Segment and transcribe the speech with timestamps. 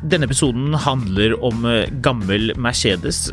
[0.00, 3.26] Denne episoden handler om eh, gammel Mercedes,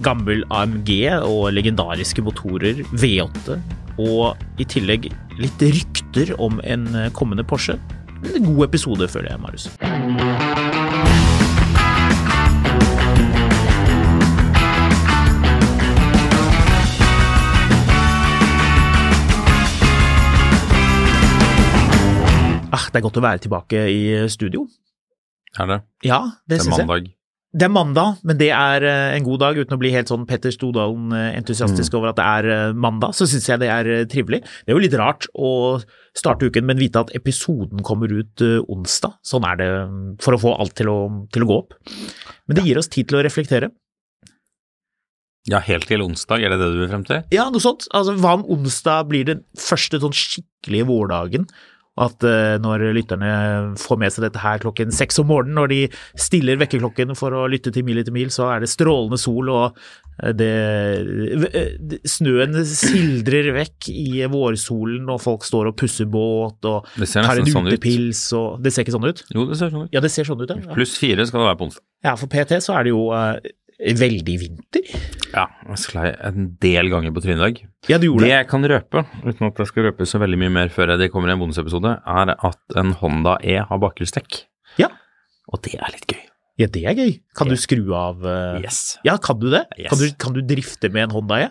[0.00, 0.88] gammel AMG
[1.20, 3.58] og legendariske motorer V8.
[4.00, 7.76] Og i tillegg litt rykter om en eh, kommende Porsche.
[8.24, 9.68] En god episode, føler jeg, Marius.
[22.72, 24.00] Ah, det er godt å være tilbake i
[24.32, 24.64] studio.
[25.60, 25.82] Er det?
[26.06, 26.86] Ja, det, Det syns jeg.
[26.88, 27.12] mandag.
[27.54, 29.58] Det er mandag, men det er eh, en god dag.
[29.62, 33.46] Uten å bli helt sånn Petter Stordalen-entusiastisk over at det er eh, mandag, så syns
[33.46, 34.40] jeg det er eh, trivelig.
[34.42, 35.52] Det er jo litt rart å
[36.18, 39.14] starte uken, men vite at episoden kommer ut eh, onsdag.
[39.22, 40.98] Sånn er det mm, for å få alt til å,
[41.30, 41.78] til å gå opp.
[42.50, 43.70] Men det gir oss tid til å reflektere.
[45.46, 47.22] Ja, helt til onsdag, er det det du vil frem til?
[47.34, 47.84] Ja, noe sånt.
[47.94, 51.44] Altså, hva om onsdag blir den første sånn skikkelige vårdagen?
[51.94, 53.28] At eh, når lytterne
[53.78, 55.78] får med seg dette her klokken seks om morgenen, når de
[56.18, 59.78] stiller vekkerklokken for å lytte til Mil etter mil, så er det strålende sol, og
[60.18, 60.50] eh, det,
[61.54, 67.52] eh, Snøen sildrer vekk i vårsolen, og folk står og pusser båt og tar en
[67.52, 67.76] sånn ut.
[67.76, 69.22] utepils og Det ser ikke sånn ut?
[69.30, 69.94] Jo, det ser sånn ut.
[69.94, 70.74] Ja, det ser sånn ut, ja.
[70.74, 71.86] Pluss fire skal det være på onsdag.
[72.10, 73.06] ja for PT så er det jo
[73.78, 74.84] veldig vinter.
[75.34, 77.62] Ja, jeg sklei en del ganger på trynet i dag.
[77.90, 78.34] Ja, du gjorde Det det.
[78.36, 81.28] jeg kan røpe, uten at jeg skal røpe så veldig mye mer før det kommer
[81.28, 84.44] i en bonusepisode, er at en Honda E har bakhjulstrekk.
[84.80, 84.88] Ja.
[85.52, 86.22] Og det er litt gøy.
[86.62, 87.16] Ja, det er gøy.
[87.34, 88.60] Kan du skru av uh...
[88.62, 88.96] Yes.
[89.04, 89.64] Ja, kan du det?
[89.74, 89.90] Yes.
[89.90, 91.50] Kan, du, kan du drifte med en Honda E?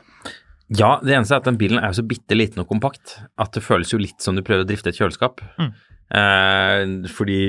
[0.73, 3.51] Ja, det eneste er at den bilen er jo så bitte liten og kompakt at
[3.53, 5.43] det føles jo litt som du prøver å drifte et kjøleskap.
[5.59, 5.73] Mm.
[6.13, 7.39] Eh, fordi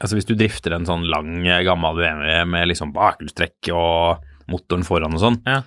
[0.00, 4.84] altså hvis du drifter en sånn lang, eh, gammel BMW med liksom bakhjulstrekk og motoren
[4.86, 5.62] foran og sånn, Ja.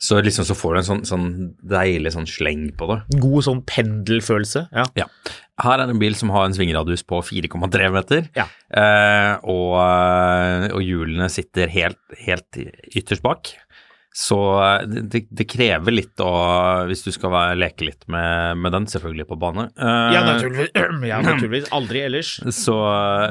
[0.00, 3.18] så liksom så får du en sånn, sånn deilig sånn sleng på det.
[3.20, 4.68] God sånn pendelfølelse.
[4.72, 4.84] Ja.
[4.94, 5.06] Ja.
[5.60, 8.44] Her er en bil som har en svingradius på 4,3 meter, Ja.
[8.70, 12.52] eh, og, eh, og hjulene sitter helt, helt
[12.94, 13.54] ytterst bak.
[14.18, 16.30] Så eh, det, det, det krever litt å,
[16.88, 19.68] hvis du skal være, leke litt med, med den, selvfølgelig på bane.
[19.78, 20.72] Uh, Ja, naturligvis.
[21.12, 21.68] ja, naturligvis.
[21.76, 22.32] Aldri ellers.
[22.56, 22.74] Så,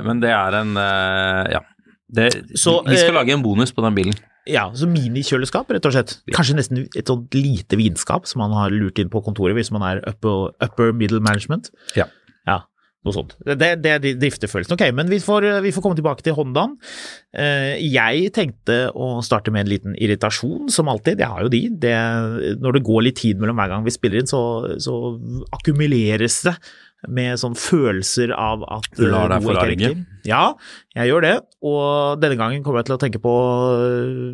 [0.07, 1.65] men det er en uh, Ja.
[2.07, 4.15] Det, Så, vi skal uh, lage en bonus på den bilen.
[4.47, 6.13] Ja, så minikjøleskap, rett og slett.
[6.31, 9.83] Kanskje nesten et sånt lite vinskap som man har lurt inn på kontoret hvis man
[9.83, 11.67] er upper, upper middle management.
[11.99, 12.07] Ja.
[13.07, 13.35] Noe sånt.
[13.47, 14.75] Det, det er driftefølelsen.
[14.75, 16.75] Ok, men vi får, vi får komme tilbake til Hondaen.
[17.31, 21.23] Eh, Jeg tenkte å starte med en liten irritasjon, som alltid.
[21.23, 21.61] Jeg har jo de.
[21.87, 21.93] Det,
[22.59, 24.41] når det går litt tid mellom hver gang vi spiller inn, så,
[24.83, 24.97] så
[25.55, 26.57] akkumuleres det
[27.05, 29.91] med sånn følelser av at Du lar deg noe er forarge?
[30.27, 30.41] Ja,
[30.97, 31.33] jeg gjør det.
[31.69, 33.33] Og denne gangen kommer jeg til å tenke på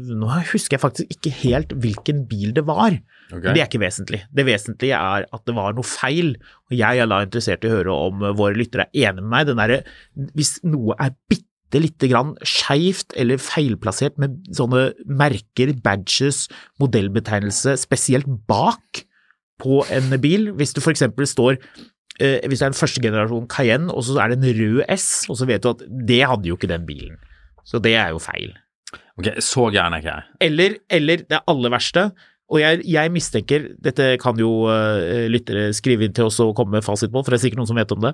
[0.10, 2.96] Nå husker jeg faktisk ikke helt hvilken bil det var.
[3.30, 3.44] Okay.
[3.44, 4.24] Men det er ikke vesentlig.
[4.32, 6.36] Det vesentlige er at det var noe feil.
[6.70, 9.50] Og jeg er da interessert i å høre om våre lyttere er enig med meg.
[9.50, 9.96] Den der,
[10.38, 16.46] Hvis noe er bitte lite grann skeivt eller feilplassert med sånne merker, badges,
[16.82, 19.04] modellbetegnelse, spesielt bak
[19.64, 20.52] på en bil.
[20.58, 21.06] Hvis du f.eks.
[21.34, 21.84] står eh,
[22.20, 25.40] Hvis det er en første generasjon Cayenne, og så er det en rød S, og
[25.40, 27.18] så vet du at det hadde jo ikke den bilen.
[27.66, 28.54] Så det er jo feil.
[29.18, 30.24] Ok, Så gæren er ikke jeg.
[30.48, 32.12] Eller, eller det aller verste,
[32.54, 36.78] og jeg, jeg mistenker, dette kan jo uh, lyttere skrive inn til oss og komme
[36.78, 38.12] med fasit på, for det er sikkert noen som vet om det,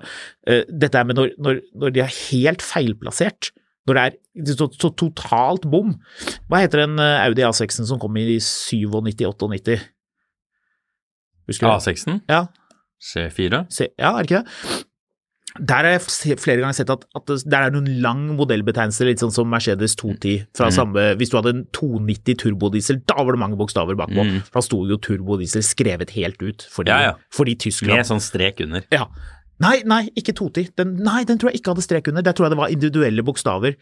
[0.48, 3.50] uh, dette er med når, når, når de er helt feilplassert,
[3.88, 5.96] når det er så, så totalt bom.
[6.48, 9.80] Hva heter den uh, Audi A6-en som kom i 97-98?
[11.50, 11.72] Husker du?
[11.74, 12.44] A6-en, Ja,
[13.00, 13.64] C4.
[13.72, 14.86] C, ja, er det ikke det?
[15.66, 19.32] Der har jeg flere ganger sett at, at det, er noen lang modellbetegnelse, litt sånn
[19.34, 20.44] som Mercedes 210.
[20.54, 20.76] Fra Mm.
[20.76, 24.22] samme, hvis du hadde en 290 turbodiesel, da var det mange bokstaver bakpå.
[24.22, 24.38] Mm.
[24.46, 27.12] For da sto jo turbodiesel skrevet helt ut, fordi, Ja, ja.
[27.34, 28.86] fordi Tyskland Med sånn strek under.
[28.94, 29.06] ja.
[29.60, 30.70] Nei, nei, ikke 210.
[30.74, 32.22] Den, nei, den tror jeg ikke hadde strek under.
[32.24, 33.74] Der tror jeg det var individuelle bokstaver.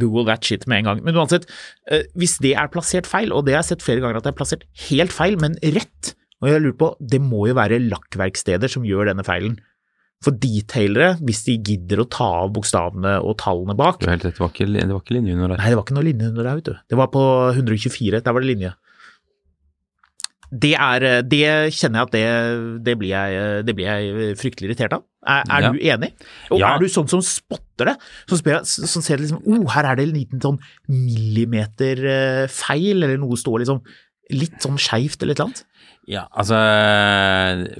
[0.00, 1.02] Google that shit med en gang.
[1.04, 1.44] Men uansett,
[1.90, 4.32] eh, hvis det er plassert feil, og det har jeg sett flere ganger at det
[4.32, 8.70] er plassert helt feil, men rett, og jeg lurer på, det må jo være lakkverksteder
[8.70, 9.56] som gjør denne feilen.
[10.24, 14.26] For detailere, hvis de gidder å ta av bokstavene og tallene bak Det var, helt
[14.26, 15.60] det var ikke, det var ikke linje under der.
[15.62, 16.74] Nei, det var ikke noe linje under der, vet du.
[16.90, 17.22] Det var på
[17.54, 18.72] 124, der var det linje.
[20.48, 21.44] Det er Det
[21.76, 22.24] kjenner jeg at det,
[22.86, 25.04] det, blir, jeg, det blir jeg fryktelig irritert av.
[25.28, 25.70] Er, er Ja.
[25.72, 26.10] du enig?
[26.50, 26.74] Og Ja.
[26.74, 27.96] er du sånn som spotter det?
[28.26, 30.58] Som, spør, som ser liksom oh, her er det en liten sånn
[30.88, 33.82] millimeter eh, eller noe står liksom
[34.32, 35.64] litt sånn skeivt eller et eller annet?
[36.08, 36.56] Ja, altså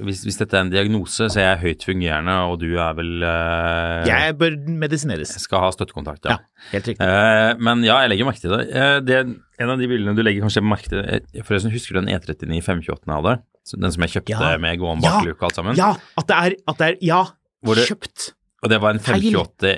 [0.05, 3.23] hvis, hvis dette er en diagnose, så er jeg høyt fungerende, og du er vel
[3.25, 5.31] uh, Jeg bør medisineres.
[5.41, 6.35] skal ha støttekontakt, ja.
[6.37, 7.01] Ja, helt riktig.
[7.09, 8.61] Uh, men ja, jeg legger merke til det.
[8.69, 9.19] Uh, det.
[9.59, 13.09] En av de bildene du legger kanskje merke til Forresten, husker du den E39 528
[13.09, 13.35] jeg hadde?
[13.81, 14.53] Den som jeg kjøpte Ja.
[14.61, 15.15] med gåen Ja.
[15.17, 15.75] bakluke og alt sammen?
[15.77, 17.23] Ja, at det er, at det er Ja,
[17.65, 18.31] det- kjøpt.
[18.63, 19.21] Og det var en Feil.
[19.33, 19.77] 528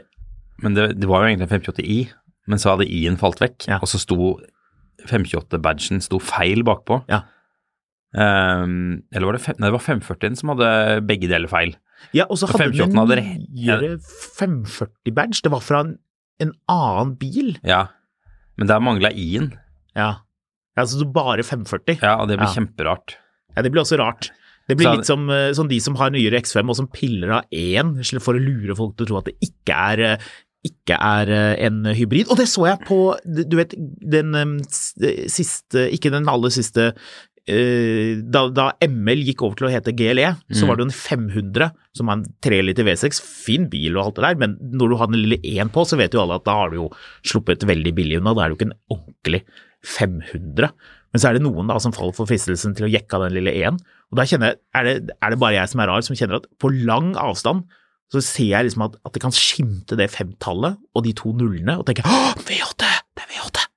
[0.61, 1.99] Men det, det var jo egentlig en 528i.
[2.47, 3.77] men så hadde i-en falt vekk, Ja.
[3.81, 4.39] og så sto
[5.07, 7.01] 528-badgen sto feil bakpå.
[7.09, 7.21] Ja.
[8.17, 10.71] Ehm, eller var det, fem, nei, det var 540-en som hadde
[11.07, 11.75] begge deler feil.
[12.17, 13.95] Ja, og så hadde den en nyere
[14.39, 15.41] 540-badge.
[15.45, 15.95] Det var fra en,
[16.41, 17.53] en annen bil.
[17.67, 17.85] Ja,
[18.59, 19.51] men der mangla i-en.
[19.97, 20.13] Ja.
[20.79, 21.99] Altså så bare 540.
[22.01, 22.55] Ja, og det blir Ja.
[22.57, 23.15] kjemperart.
[23.55, 24.31] Ja, det blir også rart.
[24.69, 27.31] Det blir Så- litt som, eh, som de som har nyere X5 og som piller
[27.31, 30.17] av én for å lure folk til å tro at det ikke er, eh,
[30.63, 32.29] ikke er eh, en hybrid.
[32.29, 33.73] Og det så jeg på, du vet,
[34.09, 36.93] den siste, ikke den aller siste
[37.47, 40.67] da, da ML gikk over til å hete GLE, så Mm.
[40.69, 44.15] var det jo en 500 som var en 3 liter V6, fin bil og alt
[44.15, 46.45] det der, men når du har den lille 1 på, så vet jo alle at
[46.45, 46.89] da har du jo
[47.25, 48.33] sluppet veldig billig unna.
[48.37, 49.41] Da er det jo ikke en ordentlig
[49.83, 50.69] 500.
[51.11, 53.35] Men så er det noen da som faller for fristelsen til å jekke av den
[53.39, 53.81] lille 1.
[54.11, 56.39] Og da kjenner jeg, er det, er det bare jeg som er rar, som kjenner
[56.39, 57.65] at på lang avstand
[58.11, 61.77] så ser jeg liksom at, at det kan skimte det femtallet og de to nullene,
[61.79, 62.89] og tenker åh, V8!
[63.15, 63.67] Det er V8!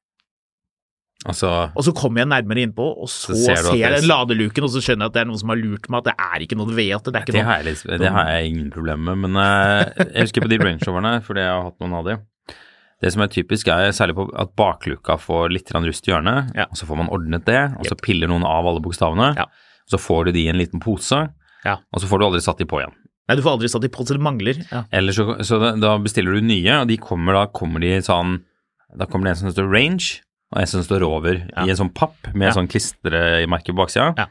[1.24, 4.66] Altså, Og så kommer jeg nærmere innpå, og så, Så ser ser, jeg den ladeluken,
[4.66, 6.44] og så skjønner jeg at det er noen som har lurt meg, at det er
[6.44, 9.14] ikke noe ved at Det er ikke det har, jeg det har jeg ingen problemer
[9.16, 12.10] med, men uh, jeg husker på de Range Roverne, fordi jeg har hatt noen av
[12.10, 12.18] de.
[13.04, 16.66] Det som er typisk, er særlig på at bakluka får litt rust i hjørnet, Ja.
[16.70, 19.44] og så får man ordnet det, og så piller noen av alle bokstavene, Ja.
[19.48, 21.30] og så får du de i en liten pose,
[21.64, 21.78] Ja.
[21.92, 22.92] og så får du aldri satt de på igjen.
[23.28, 24.60] Nei, du får aldri satt de på, så det mangler.
[24.92, 28.42] Eller så, så da, da bestiller du nye, og de kommer da kommer de sånn
[28.96, 30.20] Da kommer det en som står Range,
[30.54, 31.64] og en som står over Ja.
[31.66, 32.54] i en sånn papp med Ja.
[32.54, 34.14] sånn klistremerke på baksida.
[34.16, 34.26] Ja.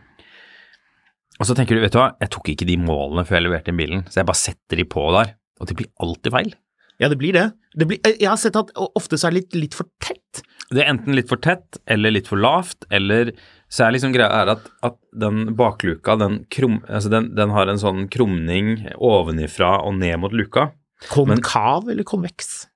[1.42, 3.74] Og så tenker du, vet du hva, jeg tok ikke de målene før jeg leverte
[3.74, 6.54] inn bilen, så jeg bare setter de på der, og det blir alltid feil.
[7.02, 7.52] ja, det blir det.
[7.76, 10.44] det blir, jeg har sett at ofte så er det litt, litt for tett.
[10.72, 13.32] Det er enten litt for tett eller litt for lavt, eller
[13.70, 17.68] så er liksom greia er at, at den bakluka, den, krum, altså den, den har
[17.68, 20.70] en sånn krumning ovenifra og ned mot luka.
[21.10, 22.68] Konkav eller konveks?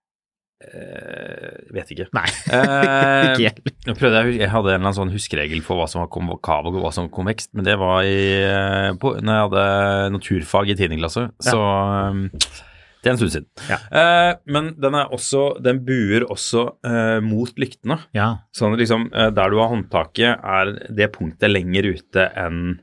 [0.57, 2.07] Eh, vet ikke.
[2.17, 2.27] Nei,
[2.57, 3.73] Eh, ikke jeg.
[3.97, 6.79] Prøvde jeg, jeg hadde en eller annen sånn huskeregel for hva som var konvokav og
[6.81, 9.67] hva som var konvekst, men det var i, eh, på, når jeg hadde
[10.15, 10.97] naturfag i 10.
[10.97, 13.47] klasse, så um, det er en stund siden.
[13.69, 13.77] Ja.
[14.01, 17.99] Eh, men den er også, den buer også eh, mot lyktene.
[18.17, 18.31] Ja.
[18.55, 22.79] Sånn liksom, der du har håndtaket, er det punktet lenger ute enn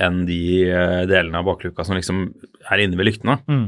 [0.00, 0.38] enn de
[0.68, 2.22] eh, delene av bakluka som liksom
[2.70, 3.38] er inne ved lyktene.
[3.50, 3.66] Mm.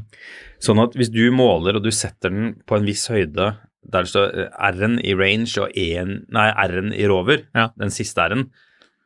[0.62, 3.52] Sånn at hvis du måler og du setter den på en viss høyde
[3.82, 7.70] der det står eh, R-en i range og nei, R-en i rover, Ja.
[7.79, 8.49] den siste R-en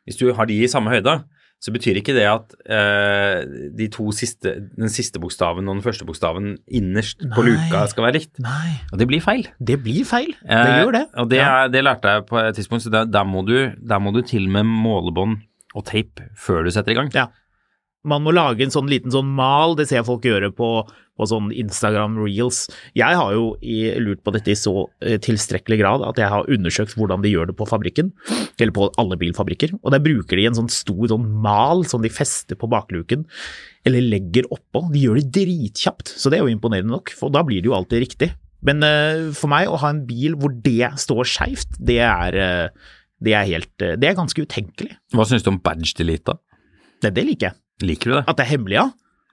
[0.07, 1.25] Hvis du har de i samme høyde,
[1.59, 3.41] så betyr ikke det at eh,
[3.75, 8.19] de to siste, den siste bokstaven og den første bokstaven innerst på luka skal være
[8.21, 8.39] likt.
[8.45, 9.49] Nei, Og det blir feil.
[9.59, 10.35] det blir feil.
[10.45, 11.05] Det Eh, gjør det.
[11.17, 11.65] Og det, Ja.
[11.65, 14.21] er, det lærte jeg på et tidspunkt, så der, der, må du, der må du
[14.23, 15.39] til med målebånd
[15.77, 17.13] og teip før du setter i gang.
[17.15, 17.29] Ja.
[18.07, 20.69] Man må lage en sånn liten sånn mal, det ser jeg folk gjøre på,
[21.19, 22.69] på sånn Instagram reels.
[22.95, 23.49] Jeg har jo
[24.05, 27.51] lurt på dette i så eh, tilstrekkelig grad at jeg har undersøkt hvordan de gjør
[27.51, 28.13] det på fabrikken,
[28.61, 29.75] eller på alle bilfabrikker.
[29.83, 33.27] Og der bruker de en sånn stor sånn mal som de fester på bakluken,
[33.87, 34.87] eller legger oppå.
[34.95, 37.79] De gjør det dritkjapt, så det er jo imponerende nok, for da blir det jo
[37.79, 38.31] alltid riktig.
[38.67, 42.87] Men eh, for meg å ha en bil hvor det står skeivt, det er eh,
[43.27, 44.95] det er helt eh, Det er ganske utenkelig.
[45.17, 46.63] Hva syns du om badge delete, da?
[47.05, 47.59] Det, det liker jeg.
[47.87, 48.23] Liker du det?
[48.31, 48.87] At det er hemmelig, ja?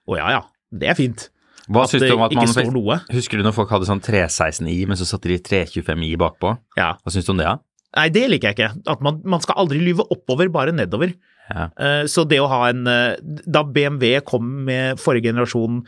[0.04, 0.42] Å ja ja,
[0.74, 1.28] det er fint.
[1.64, 2.96] Hva At syns det du om at ikke man står noe.
[3.14, 6.50] Husker du når folk hadde sånn 316i, men så satte de 325i bakpå?
[6.76, 6.90] Ja.
[7.00, 7.56] Hva syns du om det, da?
[7.94, 8.82] Nei, det liker jeg ikke.
[8.90, 11.14] At man, man skal aldri lyve oppover, bare nedover.
[11.48, 11.68] Ja.
[11.78, 15.82] Eh, Så det å ha en eh, Da BMW kom med forrige generasjon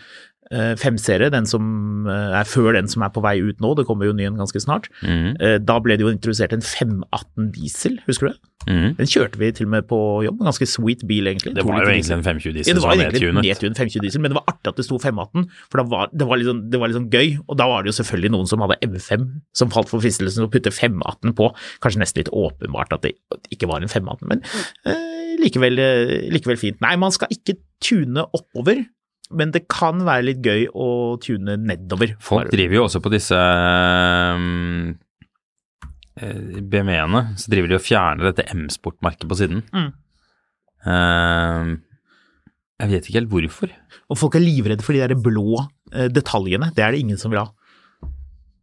[0.50, 3.86] eh, 5-serie, den som eh, er før den som er på vei ut nå, det
[3.88, 7.98] kommer jo ny en ganske snart, eh, da ble det jo introdusert en 518 diesel,
[8.08, 8.52] husker du det?
[8.66, 8.96] Mm.
[8.98, 11.52] Den kjørte vi til og med på jobb, en ganske sweet bil egentlig.
[11.54, 13.46] Det var jo egentlig en 520 Ja, diesel det var var egentlig nedtunet.
[13.46, 16.40] nedtunet 520 diesel, men det var artig at det sto 518, for var, det, var
[16.40, 17.36] liksom, det var liksom gøy.
[17.46, 20.50] Og da var det jo selvfølgelig noen som hadde M5, som falt for fristelsen å
[20.50, 21.50] putte 518 på.
[21.84, 23.14] Kanskje nesten litt åpenbart at det
[23.54, 24.42] ikke var en 518, men
[24.88, 25.78] eh, likevel,
[26.34, 26.82] likevel fint.
[26.82, 28.82] Nei, man skal ikke tune oppover,
[29.34, 32.14] men det kan være litt gøy å tune nedover.
[32.22, 34.94] Folk driver jo også på disse um,
[36.20, 39.64] eh, BMW-ene, så driver de og fjerner dette M-sportmerket på siden.
[39.74, 39.90] Mm.
[40.86, 41.76] Um,
[42.76, 43.76] jeg vet ikke helt hvorfor.
[44.12, 46.70] Og folk er livredde for de der blå eh, detaljene.
[46.76, 47.48] Det er det ingen som vil ha.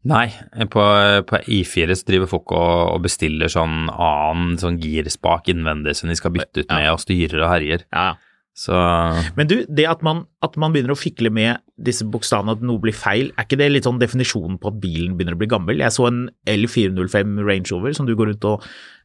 [0.03, 0.27] Nei,
[0.67, 0.83] på,
[1.29, 6.17] på I4 så driver folk og, og bestiller sånn annen sånn girspak innvendig som de
[6.19, 7.85] skal bytte ut med, og styrer og herjer.
[7.87, 8.09] Ja,
[8.53, 8.73] Så
[9.35, 12.77] Men du, det at man, at man begynner å fikle med disse bokstavene, at noe
[12.83, 15.81] blir feil, er ikke det litt sånn definisjonen på at bilen begynner å bli gammel?
[15.81, 18.63] Jeg så en L405 Range Rover som du går rundt og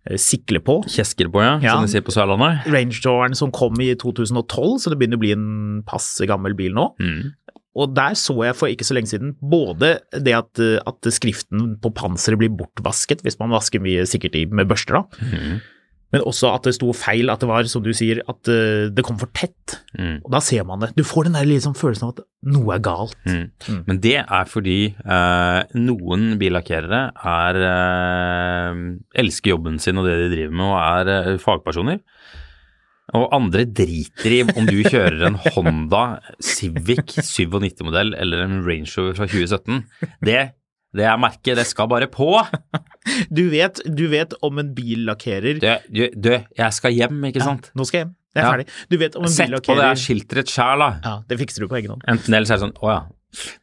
[0.09, 0.83] eh, sikler på.
[0.93, 1.79] kjesker på, ja, Ja.
[1.79, 2.69] som de sier på Sørlandet.
[2.69, 5.49] Range Roveren som kom i 2012, så det begynner å bli en
[5.89, 6.91] passe gammel bil nå.
[7.01, 7.33] Mm.
[7.79, 11.77] Og der så jeg for ikke så lenge siden både det at, eh, at skriften
[11.81, 15.25] på panseret blir bortvasket hvis man vasker mye sikkert i med børster, da.
[15.25, 15.59] Mhm.
[16.15, 19.05] Men også at det sto feil, at det var, som du sier, at eh, det
[19.05, 19.77] kom for tett.
[19.99, 20.23] Mm.
[20.23, 20.93] Og da ser man det.
[20.97, 23.17] Du får den der liksom følelsen av at noe er galt.
[23.29, 23.51] Mm.
[23.69, 23.83] Mm.
[23.91, 27.03] Men det er fordi eh, noen billakkerere
[27.35, 28.83] er eh,
[29.21, 32.01] elsker jobben sin og det de driver med og er eh, fagpersoner.
[33.17, 36.03] Og andre driter i om du kjører en Honda
[36.45, 39.85] Civic 97-modell eller en Range Rover fra 2017.
[40.29, 40.43] Det,
[40.97, 42.31] det er merket, det skal bare på.
[43.33, 47.71] Du vet, du vet om en billakkerer Du, du, du jeg skal hjem, ikke sant?
[47.79, 48.15] Nå skal jeg hjem.
[48.37, 48.51] Jeg er Ja.
[48.53, 48.67] ferdig.
[48.93, 50.89] Du vet om en Sett på det billakkerer her skiltet ditt sjæl, da.
[51.07, 52.05] Ja, det fikser du på egen hånd.
[52.13, 52.99] Enten eller så er det sånn, å ja.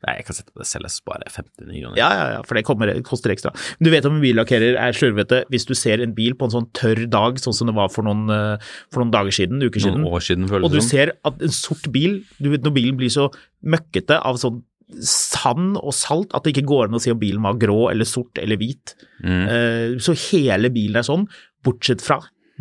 [0.06, 1.96] Nei, jeg kan sette på det selv, jeg sparer 50 kroner.
[1.98, 3.54] Ja, ja, ja, for det kommer, koster ekstra.
[3.82, 6.68] Du vet om en billakkerer er slurvete hvis du ser en bil på en sånn
[6.78, 8.62] tørr dag, sånn som det var for noen, eh,
[8.94, 10.90] for noen dager siden, uker siden, Noen år siden, og føles du det som.
[10.94, 13.30] ser at en sort bil, du vet når bilen blir så
[13.66, 14.62] møkkete av sånn
[15.02, 18.06] sand og salt at det ikke går an å si om bilen var grå eller
[18.06, 18.94] sort eller hvit.
[19.24, 19.44] Mm.
[19.50, 21.26] Eh, Så hele bilen er sånn,
[21.66, 22.20] bortsett fra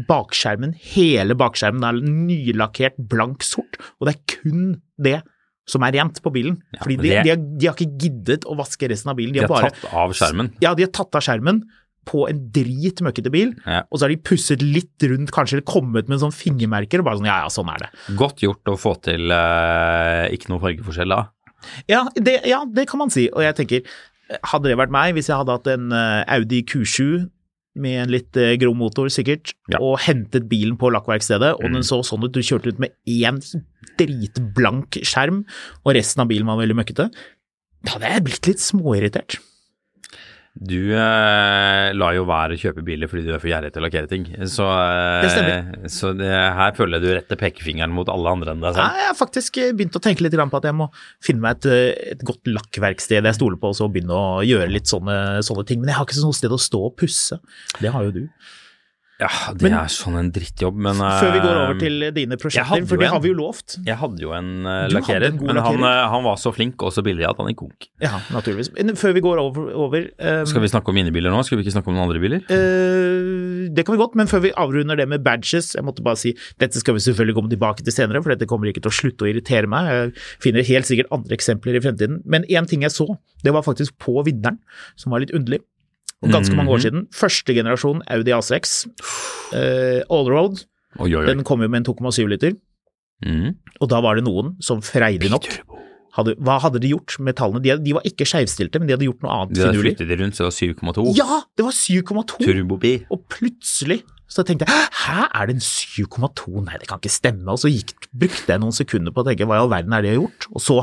[0.08, 0.72] bakskjermen.
[0.96, 4.64] Hele bakskjermen er nylakkert blank sort, og det er kun
[4.98, 5.20] det
[5.68, 6.58] som er rent på bilen.
[6.74, 9.32] Ja, Fordi de, de, har, de har ikke giddet å vaske resten av bilen.
[9.32, 10.50] De De har bare, tatt av skjermen.
[10.60, 11.62] ja, de har tatt av skjermen
[12.04, 13.78] på en dritmøkkete bil, Ja.
[13.88, 17.16] og så har de pusset litt rundt, kanskje eller kommet med sånn fingermerker, og bare
[17.16, 17.88] sånn ja, ja, sånn er det.
[18.20, 21.22] Godt gjort å få til eh, ikke noe fargeforskjell da.
[21.88, 23.28] Ja det, ja, det kan man si.
[23.32, 23.94] Og jeg tenker,
[24.52, 27.28] hadde det vært meg, hvis jeg hadde hatt en eh, Audi Q7
[27.74, 29.80] med en litt grom grov motor sikkert, Ja.
[29.82, 31.72] og hentet bilen på lakkverkstedet, og Mm.
[31.74, 33.40] den så sånn ut, du kjørte ut med én
[33.98, 35.44] dritblank skjerm,
[35.84, 37.08] og resten av bilen var veldig møkkete,
[37.84, 39.38] da hadde jeg blitt litt småirritert.
[40.54, 43.84] Du eh, lar jo være å kjøpe biler fordi du er for gjerrig til å
[43.88, 44.26] lakkere ting.
[44.46, 45.88] Så, eh, Det stemmer.
[45.90, 49.00] så det, her føler jeg du retter pekefingeren mot alle andre enn deg selv.
[49.00, 50.86] jeg har faktisk eh, begynt å tenke litt på at jeg må
[51.18, 54.70] finne meg et, eh, et godt lakkverksted jeg stoler på, og så begynne å gjøre
[54.70, 55.82] litt sånne, sånne ting.
[55.82, 57.40] Men jeg har ikke noe sted å stå og pusse.
[57.82, 58.28] Det har jo du.
[59.20, 62.36] Ja, det Men- er sånn en drittjobb, men Før vi går eh, over til dine
[62.36, 63.12] prosjekter, for det en.
[63.12, 63.76] har vi jo lovt.
[63.86, 66.90] Jeg hadde jo en uh, lakkerer, en men han, eh, han var så flink og
[66.90, 67.86] så billig at han gikk konk.
[68.02, 68.72] Ja, naturligvis.
[68.74, 71.44] Men før vi går over, over um, Skal vi snakke om mine biler nå?
[71.46, 72.42] Skal vi ikke snakke om noen andre biler?
[72.50, 76.18] Uh, Det kan vi godt, men før vi avrunder det med badges, jeg måtte bare
[76.18, 78.98] si dette skal vi selvfølgelig komme tilbake til senere, for dette kommer ikke til å
[78.98, 79.86] slutte å irritere meg.
[79.94, 82.18] Jeg finner helt sikkert andre eksempler i fremtiden.
[82.26, 83.06] Men én ting jeg så,
[83.46, 84.58] det var faktisk på vinneren,
[84.98, 85.62] som var litt underlig.
[86.24, 86.84] Og ganske mange år Mhm.
[86.86, 87.06] siden.
[87.12, 88.86] Første generasjon Audi A6,
[89.54, 90.64] eh, Allroad,
[90.98, 91.26] Oi, oi, oi.
[91.26, 92.54] den kom jo med en 2,7 liter.
[93.24, 93.54] Mm.
[93.80, 95.46] Og da var det noen som freidig nok
[96.14, 97.62] hadde, Hva hadde de gjort med tallene?
[97.62, 100.18] De, de var ikke skeivstilte, men de hadde gjort noe annet De hadde flyttet det
[100.20, 101.16] rundt, så det var 7,2.
[101.16, 102.38] Ja, det var 7,2!
[102.44, 103.06] Turbobil.
[103.10, 106.64] Og plutselig så tenkte jeg hæ, er det en 7,2?
[106.64, 107.48] Nei, det kan ikke stemme.
[107.54, 110.02] Og så gikk, brukte jeg noen sekunder på å tenke hva i all verden er
[110.02, 110.46] det jeg har gjort?
[110.54, 110.78] Og så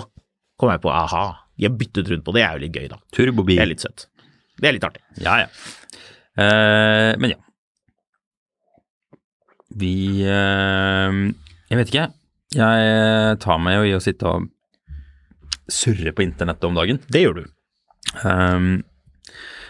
[0.59, 1.23] kom jeg på aha,
[1.57, 2.97] de har byttet rundt på det, er jo litt gøy da.
[3.15, 3.55] Turbobil.
[3.57, 4.07] Det er litt søtt.
[4.61, 5.01] Det er litt artig.
[5.23, 5.49] Ja, ja.
[6.41, 7.39] Eh, men ja.
[9.81, 9.95] Vi
[10.27, 11.19] eh,
[11.71, 12.09] Jeg vet ikke.
[12.51, 14.49] Jeg tar meg jo i å sitte og
[15.71, 16.99] surre på internettet om dagen.
[17.11, 17.43] Det gjør du.
[18.25, 18.81] Um,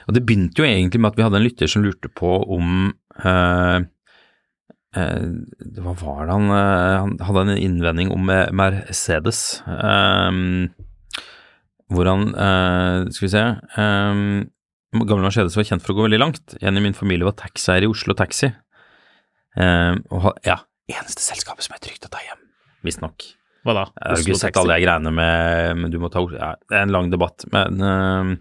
[0.08, 2.90] og det begynte jo egentlig med at vi hadde en lytter som lurte på om
[3.22, 3.84] uh,
[4.98, 5.28] uh,
[5.78, 9.62] Hva var det han uh, Han hadde en innvending om eh, Mercedes.
[9.68, 10.72] Um,
[11.92, 13.44] hvor han eh, Skal vi se
[13.76, 14.50] um,
[14.92, 16.56] Gamle Mercedes var kjent for å gå veldig langt.
[16.62, 18.50] En i min familie var taxieier i Oslo Taxi.
[19.56, 20.58] Eh, og ha- ja,
[20.92, 22.42] eneste selskapet som er trygt å ta hjem,
[22.84, 23.24] visstnok.
[23.64, 23.86] Hva da?
[23.96, 26.76] Jeg har Oslo ikke sett alle de greiene med men du må ta, ja, Det
[26.78, 27.46] er en lang debatt.
[27.54, 28.32] Men øh,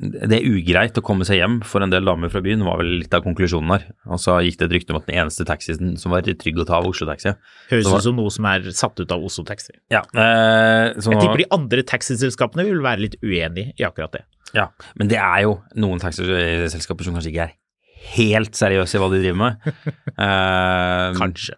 [0.00, 2.88] det er ugreit å komme seg hjem for en del damer fra byen, var vel
[3.04, 3.84] litt av konklusjonen her.
[4.10, 6.66] Og så gikk det et rykte om at den eneste taxien som var trygg å
[6.66, 7.32] ta, var Oslo Taxi.
[7.70, 9.76] Høres ut som noe som er satt ut av Oslo Taxi.
[9.94, 14.24] Ja, eh, så Jeg tipper de andre taxiselskapene vil være litt uenig i akkurat det.
[14.58, 17.54] ja, men det er jo noen taxiselskaper som kanskje ikke er
[18.16, 19.62] helt seriøse i hva de driver med.
[20.16, 21.54] Eh, Kanskje.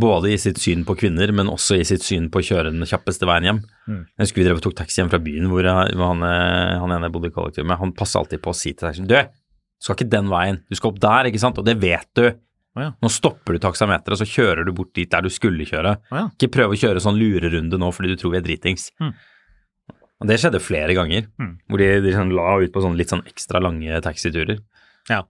[0.00, 2.86] Både i sitt syn på kvinner, men også i sitt syn på å kjøre den
[2.88, 3.58] kjappeste veien hjem.
[3.88, 4.00] Mm.
[4.16, 6.78] Jeg husker vi drev og tok taxi hjem fra byen hvor, jeg, hvor han, eh,
[6.80, 7.76] han ene bodde i kollektiv med.
[7.82, 9.16] Han passa alltid på å si til taxien Du,
[9.84, 11.60] skal ikke den veien, du skal opp der, ikke sant?
[11.60, 12.24] Og det vet du.
[12.74, 12.88] Oh, ja.
[13.04, 15.92] Nå stopper du taksameteret, og så kjører du bort dit der du skulle kjøre.
[16.10, 16.24] Oh, ja.
[16.34, 18.88] Ikke prøv å kjøre sånn lurerunde nå fordi du tror vi er dritings.
[19.02, 19.12] Mm.
[20.24, 21.54] Og det skjedde flere ganger, Mm.
[21.68, 24.58] hvor de, de sånn la ut på sånn litt sånn ekstra lange taxiturer.
[25.10, 25.22] Ja.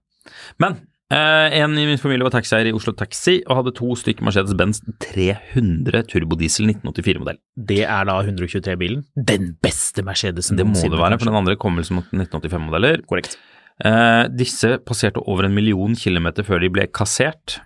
[0.63, 0.79] Men
[1.15, 6.05] en i min familie var taxieier i Oslo Taxi og hadde to stykker Mercedes-Benz 300
[6.11, 7.41] turbodiesel 1984-modell.
[7.55, 9.05] Det er da 123-bilen.
[9.15, 13.05] Den beste Mercedesen Det må det være, for den andre kom vel som 1985-modeller.
[13.11, 13.39] Korrekt.
[13.83, 17.59] Eh, disse passerte over en million kilometer før de ble kassert.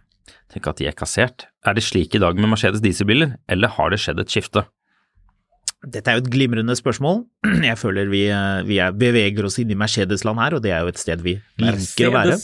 [0.48, 1.46] Tenk at de er kassert.
[1.66, 4.64] Er det slik i dag med Mercedes dieselbiler, eller har det skjedd et skifte?
[5.84, 7.22] Dette er jo et glimrende spørsmål.
[7.68, 10.86] Jeg føler vi, eh, vi er, beveger oss inn i Mercedes-land her, og det er
[10.86, 12.38] jo et sted vi liker å være.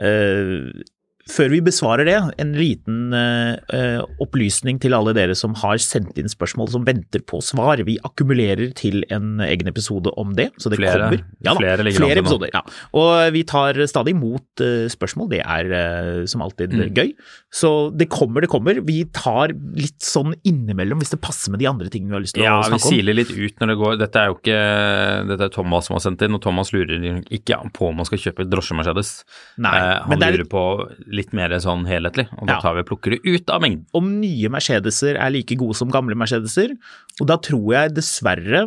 [0.00, 0.82] Uh,
[1.26, 6.30] før vi besvarer det, en liten uh, opplysning til alle dere som har sendt inn
[6.30, 7.82] spørsmål som venter på svar.
[7.86, 10.52] Vi akkumulerer til en egen episode om det.
[10.62, 11.24] så det flere, kommer.
[11.40, 12.52] Ja, da, flere, flere episoder.
[12.54, 12.62] Ja.
[12.94, 16.84] Og vi tar stadig imot uh, spørsmål, det er uh, som alltid mm.
[16.94, 17.10] gøy.
[17.50, 18.78] Så det kommer, det kommer.
[18.86, 22.38] Vi tar litt sånn innimellom hvis det passer med de andre tingene vi har lyst
[22.38, 22.86] til ja, å snakke om.
[22.86, 23.98] Ja, vi siler litt ut når det går.
[24.04, 24.62] Dette er jo ikke
[25.32, 28.22] Dette er Thomas som har sendt inn, og Thomas lurer ikke på om man skal
[28.28, 29.12] kjøpe drosje-Mercedes.
[29.64, 29.74] Nei,
[30.06, 30.62] han lurer på
[31.16, 33.86] litt mer sånn helhetlig, og da tar vi og plukker det ut av mengden.
[33.96, 36.76] Om nye Mercedeser er like gode som gamle Mercedeser,
[37.20, 38.66] og da tror jeg dessverre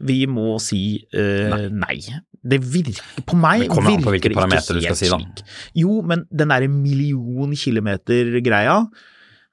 [0.00, 1.68] vi må si uh, nei.
[1.76, 2.18] nei.
[2.40, 5.48] Det virker på meg Det kommer an på hvilke parametere du skal si, da.
[5.76, 8.78] Jo, men den derre million kilometer-greia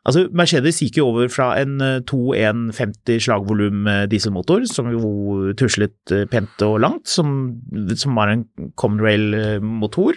[0.07, 6.77] Altså, Mercedes gikk jo over fra en 2,150 slagvolum dieselmotor, som jo tuslet pent og
[6.79, 7.33] langt, som,
[7.91, 8.45] som var en
[8.79, 10.15] Common Rail-motor.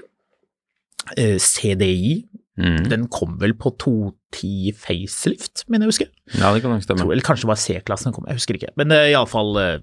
[1.17, 2.31] CDI
[2.61, 2.89] Mm.
[2.91, 6.09] Den kom vel på 210 facelift, mener jeg å huske.
[6.37, 7.07] Ja, det kan nok stemme.
[7.09, 8.73] Eller kanskje det var C-klassen kom, jeg husker ikke.
[8.81, 9.77] Men uh, iallfall uh,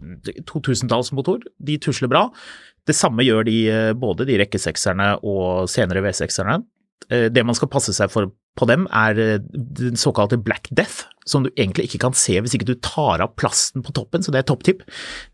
[0.51, 1.47] 2000-tallsmotor.
[1.57, 2.27] De tusler bra.
[2.87, 6.59] Det samme gjør de, uh, både de rekkesekserne og senere V6-erne.
[7.09, 9.13] Uh, det man skal passe seg for på dem, er
[9.53, 13.35] den såkalte black death, som du egentlig ikke kan se hvis ikke du tar av
[13.37, 14.81] plasten på toppen, så det er topptipp.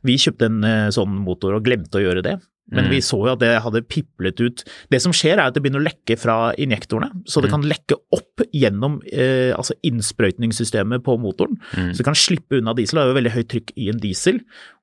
[0.03, 2.33] Vi kjøpte en sånn motor og glemte å gjøre det.
[2.71, 2.91] Men mm.
[2.93, 5.81] vi så jo at det hadde piplet ut Det som skjer, er at det begynner
[5.81, 7.09] å lekke fra injektorene.
[7.27, 7.53] Så det mm.
[7.55, 11.57] kan lekke opp gjennom eh, altså innsprøytningssystemet på motoren.
[11.75, 11.91] Mm.
[11.91, 12.97] Så det kan slippe unna diesel.
[12.97, 14.37] Det er jo veldig høyt trykk i en diesel.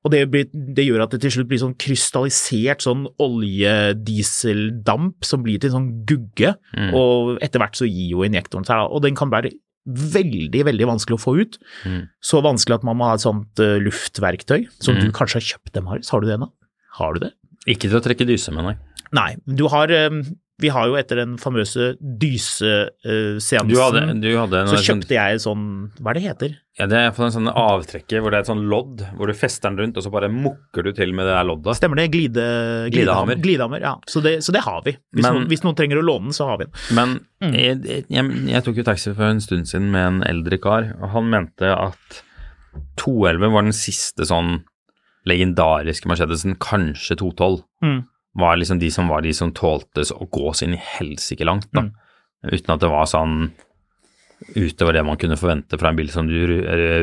[0.05, 5.39] Og det, blir, det, gjør at det til slutt blir sånn krystallisert sånn oljedieseldamp som
[5.45, 6.51] blir til sånn gugge.
[6.77, 6.91] Mm.
[6.97, 8.77] Og etter hvert så gir jo injektoren seg.
[8.93, 9.51] Og den kan være
[9.89, 11.57] veldig, veldig vanskelig å få ut.
[11.89, 12.01] Mm.
[12.21, 15.73] Så vanskelig at man må ha et sånt uh, luftverktøy, som du kanskje har kjøpt
[15.77, 16.11] dem, Marius.
[16.13, 16.51] Har du det ennå?
[16.99, 17.31] Har du det?
[17.69, 18.77] Ikke til å trekke dyse med, nei.
[19.11, 19.35] Nei.
[19.45, 20.21] Du har ehm,
[20.61, 25.43] Vi har jo etter den famøse dyseseansen du hadde, du hadde Så kjøpte jeg en
[25.43, 25.65] sånn
[25.99, 26.53] Hva er det heter?
[26.79, 29.69] Ja, Det er en sånn avtrekker hvor det er et sånn lodd, hvor du fester
[29.69, 31.75] den rundt, og så bare mukker du til med det der loddet.
[31.77, 32.07] Stemmer det.
[32.13, 32.45] Glide,
[32.93, 33.41] glidehammer.
[33.43, 33.91] glidehammer ja.
[34.09, 34.95] Så det, så det, har vi.
[35.11, 36.79] Hvis, men, noen, hvis, noen, trenger å låne den, så har vi den.
[36.97, 37.53] Men mm.
[37.59, 41.11] jeg, jeg, jeg, tok jo taxi for en stund siden med en eldre kar, og
[41.13, 42.21] han mente at
[43.03, 44.61] 211 var den siste sånn
[45.29, 47.99] legendariske Mercedesen, kanskje 212, mm.
[48.41, 51.69] var liksom de som var de som tålte å gå så inn i helsike langt,
[51.75, 51.87] da.
[51.87, 51.97] Mm.
[52.51, 53.35] Uten at det var sånn
[54.57, 56.39] utover det man kunne forvente fra en bil som du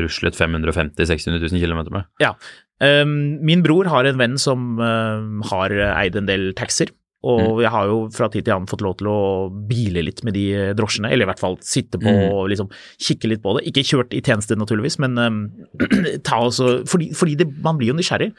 [0.03, 2.09] ruslet 550 600 000 km med.
[2.19, 2.33] Ja.
[2.83, 6.91] Um, min bror har en venn som uh, har eid en del taxier.
[7.27, 7.61] Og mm.
[7.65, 9.19] jeg har jo fra tid til annen fått lov til å
[9.67, 10.45] bile litt med de
[10.77, 12.21] drosjene, eller i hvert fall sitte på mm.
[12.31, 13.65] og liksom kikke litt på det.
[13.67, 15.41] Ikke kjørt i tjeneste, naturligvis, men um,
[16.27, 18.31] ta også Fordi, fordi det, man blir jo nysgjerrig.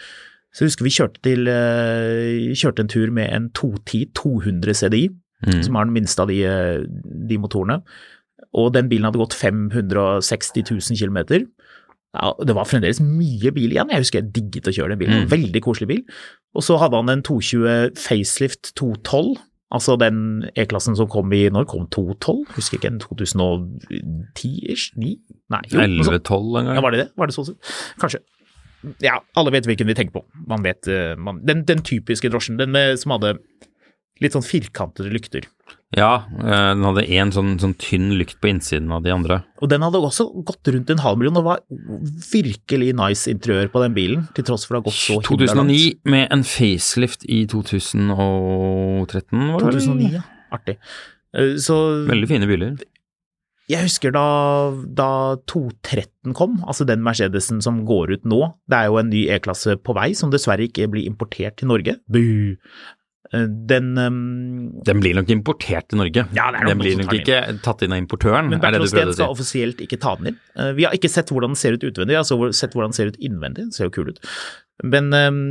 [0.51, 5.05] Så jeg husker vi kjørte, til, uh, kjørte en tur med en 210 200 CDI,
[5.45, 5.61] mm.
[5.67, 6.81] som er den minste av de, eh,
[7.29, 7.83] de, motorene.
[8.57, 11.47] Og den bilen hadde gått 560 000 km.
[12.11, 13.93] Ja, det var fremdeles mye bil igjen.
[13.93, 15.27] Jeg husker jeg digget å kjøre den bilen.
[15.27, 15.31] Mm.
[15.31, 16.01] Veldig koselig bil.
[16.57, 19.37] Og så hadde han en 220 facelift 212,
[19.71, 22.57] altså den E-klassen som kom i Når kom 212?
[22.57, 24.91] Husker ikke, en 2010-ish?
[24.99, 25.15] 9?
[25.55, 26.75] Nei, 11-12 en gang.
[26.75, 27.09] Ja, var det det?
[27.17, 27.47] Var det så
[28.01, 28.25] Kanskje.
[29.05, 30.25] Ja, alle vet hvilken vi tenker på.
[30.49, 33.37] Man vet, eh, man, den, den, typiske drosjen, den med, som hadde
[34.25, 35.47] litt sånn firkantede lykter.
[35.99, 39.41] Ja, eh, den hadde én sånn, sånn, tynn lykt på innsiden av de andre.
[39.59, 41.65] Og den hadde også gått rundt en halv million, og var
[42.31, 46.29] virkelig nice interiør på den bilen, til tross for det har gått så 2009 med
[46.31, 48.15] en facelift i 2013,
[49.51, 49.83] var det?
[49.83, 50.23] 2009, ja.
[50.55, 50.79] Artig.
[51.35, 52.79] Eh, så Veldig fine biler.
[53.71, 54.25] Jeg husker da,
[54.99, 55.11] da
[55.51, 58.41] 213 kom, altså den Mercedesen som går ut nå.
[58.71, 61.99] Det er jo en ny E-klasse på vei, som dessverre ikke blir importert til Norge.
[62.11, 62.59] Buh.
[63.33, 66.25] Eh, den um, Den blir nok importert til Norge.
[66.37, 68.51] Ja, den blir nok ikke tatt inn av importøren.
[68.51, 70.41] Men Bertil Steen skal offisielt ikke ta den inn.
[70.59, 72.99] Uh, vi har ikke sett hvordan den ser ut utvendig, vi har sett hvordan den
[72.99, 73.69] ser ut innvendig.
[73.69, 74.19] Den ser jo kul ut.
[74.83, 75.45] Men um,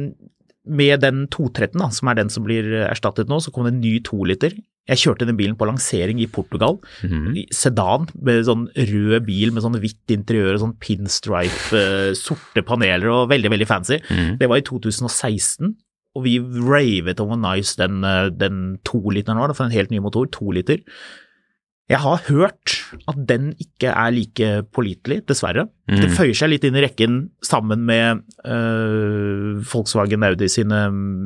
[0.69, 3.81] med den 213, da, som er den som blir erstattet nå, så kom det en
[3.81, 4.57] ny toliter.
[4.89, 6.79] Jeg kjørte den bilen på lansering i Portugal.
[7.05, 7.45] Mm -hmm.
[7.53, 13.07] Sedan med sånn rød bil med sånn hvitt interiør og sånn pinstripe, uh, sorte paneler
[13.07, 13.99] og veldig, veldig fancy.
[14.09, 14.37] Mm -hmm.
[14.37, 15.75] Det var i 2016.
[16.17, 20.29] Og vi ravet hvor nice den, eh, den toliteren var, for en helt ny motor,
[20.33, 20.81] to liter.
[21.89, 22.73] Jeg har hørt
[23.09, 25.63] at den ikke er like pålitelig, dessverre.
[25.89, 25.95] Mm.
[26.03, 30.83] Det føyer seg litt inn i rekken sammen med øh, Volkswagen Audi sine,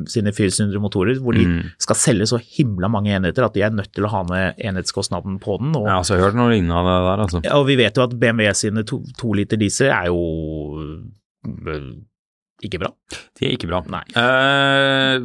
[0.08, 1.58] sine 400 motorer, hvor de mm.
[1.84, 5.36] skal selge så himla mange enheter at de er nødt til å ha ned enhetskostnaden
[5.44, 5.76] på den.
[5.76, 7.44] Og, ja, altså, jeg har hørt noe lignende av det der, altså.
[7.60, 10.24] Og vi vet jo at BMW sine to, to liter diesel er jo
[10.80, 11.92] øh,
[12.68, 12.90] ikke bra.
[13.38, 13.80] De er ikke bra.
[14.18, 15.16] Eh,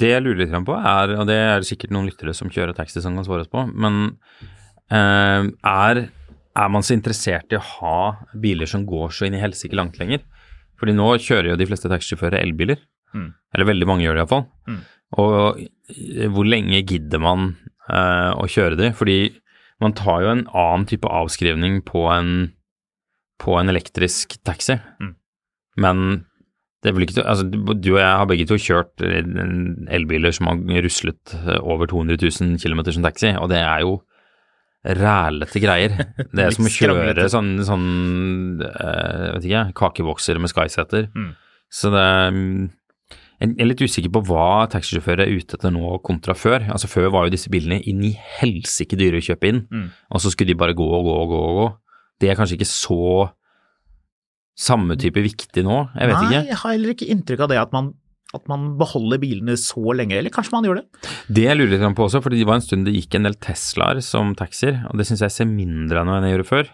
[0.00, 2.76] det jeg lurer litt på, er, og det er det sikkert noen lyttere som kjører
[2.76, 4.16] taxi som kan svare oss på, men
[4.92, 6.02] eh, er,
[6.56, 8.00] er man så interessert i å ha
[8.42, 10.24] biler som går så inn i helsike langt lenger?
[10.80, 12.80] Fordi nå kjører jo de fleste taxisjåfører elbiler.
[13.16, 13.30] Mm.
[13.54, 14.46] Eller veldig mange gjør det iallfall.
[14.68, 14.80] Mm.
[15.22, 15.64] Og
[16.34, 17.50] hvor lenge gidder man
[17.88, 18.90] eh, å kjøre de?
[18.96, 19.18] Fordi
[19.82, 22.32] man tar jo en annen type avskrivning på en,
[23.42, 24.78] på en elektrisk taxi.
[25.00, 25.14] Mm.
[25.84, 26.02] Men
[26.86, 31.86] ikke, altså, du og jeg har begge to kjørt elbiler som har ruslet eh, over
[31.90, 33.96] 200 000 km som taxi, og det er jo
[34.86, 35.94] rælete greier.
[36.30, 37.86] Det er som å kjøre sånn, sånn
[38.62, 41.08] eh, vet ikke, kakebokser med Skysetter.
[41.16, 41.32] Mm.
[41.74, 42.04] Så det
[42.36, 42.66] mm,
[43.36, 46.62] jeg er litt usikker på hva taxisjåfører er ute etter nå kontra før.
[46.72, 49.90] Altså Før var jo disse bilene inn i helsike dyre å kjøpe inn, Mm.
[50.14, 51.66] og så skulle de bare gå og gå og gå og gå.
[52.22, 53.00] Det er kanskje ikke så
[54.56, 56.42] samme type viktig nå, jeg vet Nei, ikke.
[56.48, 57.90] jeg har heller ikke inntrykk av det at man,
[58.36, 60.86] at man beholder bilene så lenge, eller kanskje man gjør det.
[61.28, 63.36] Det jeg lurer litt på også, for det var en stund det gikk en del
[63.36, 66.72] Teslaer som taxier, og det syns jeg ser mindre av nå enn jeg gjorde før.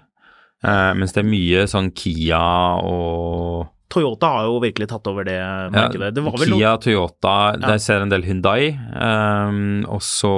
[0.62, 2.42] Eh, mens det er mye sånn Kia
[2.86, 5.36] og Toyota har jo virkelig tatt over det
[5.74, 6.12] markedet.
[6.16, 6.82] det var vel Kia, noen...
[6.86, 7.66] Toyota, Ja.
[7.74, 10.32] der ser en del Hyundai, um, og så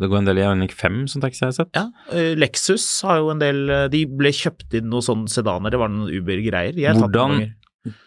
[0.00, 1.72] Det går en del Ioniq 5 som taxi har sett.
[1.74, 5.70] ja, uh, Lexus har jo en del eh, De ble kjøpt inn noen sånne sedaner,
[5.74, 6.78] det var noen Uber-greier.
[6.78, 7.54] Jeg Hvordan-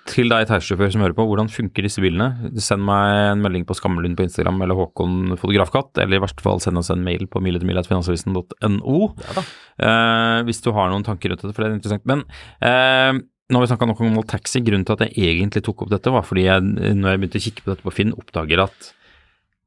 [0.06, 2.52] Til deg taxisjåfør som hører på, hvordan funker disse bilene?
[2.62, 6.60] Send meg en melding på Skammelund på Instagram eller Håkon Fotografkatt, eller i verste fall
[6.62, 9.44] send oss en mail på miletilmile.finansavisen.no Ja
[9.82, 12.06] eh, hvis du har noen tanker rundt dette, for det er interessant.
[12.06, 12.22] Men
[12.62, 14.62] eh, nå har vi snakka nok om Taxi.
[14.64, 16.64] Grunnen til at jeg egentlig tok opp dette, var fordi jeg,
[16.96, 18.92] når jeg begynte å kikke på dette på Finn, oppdager at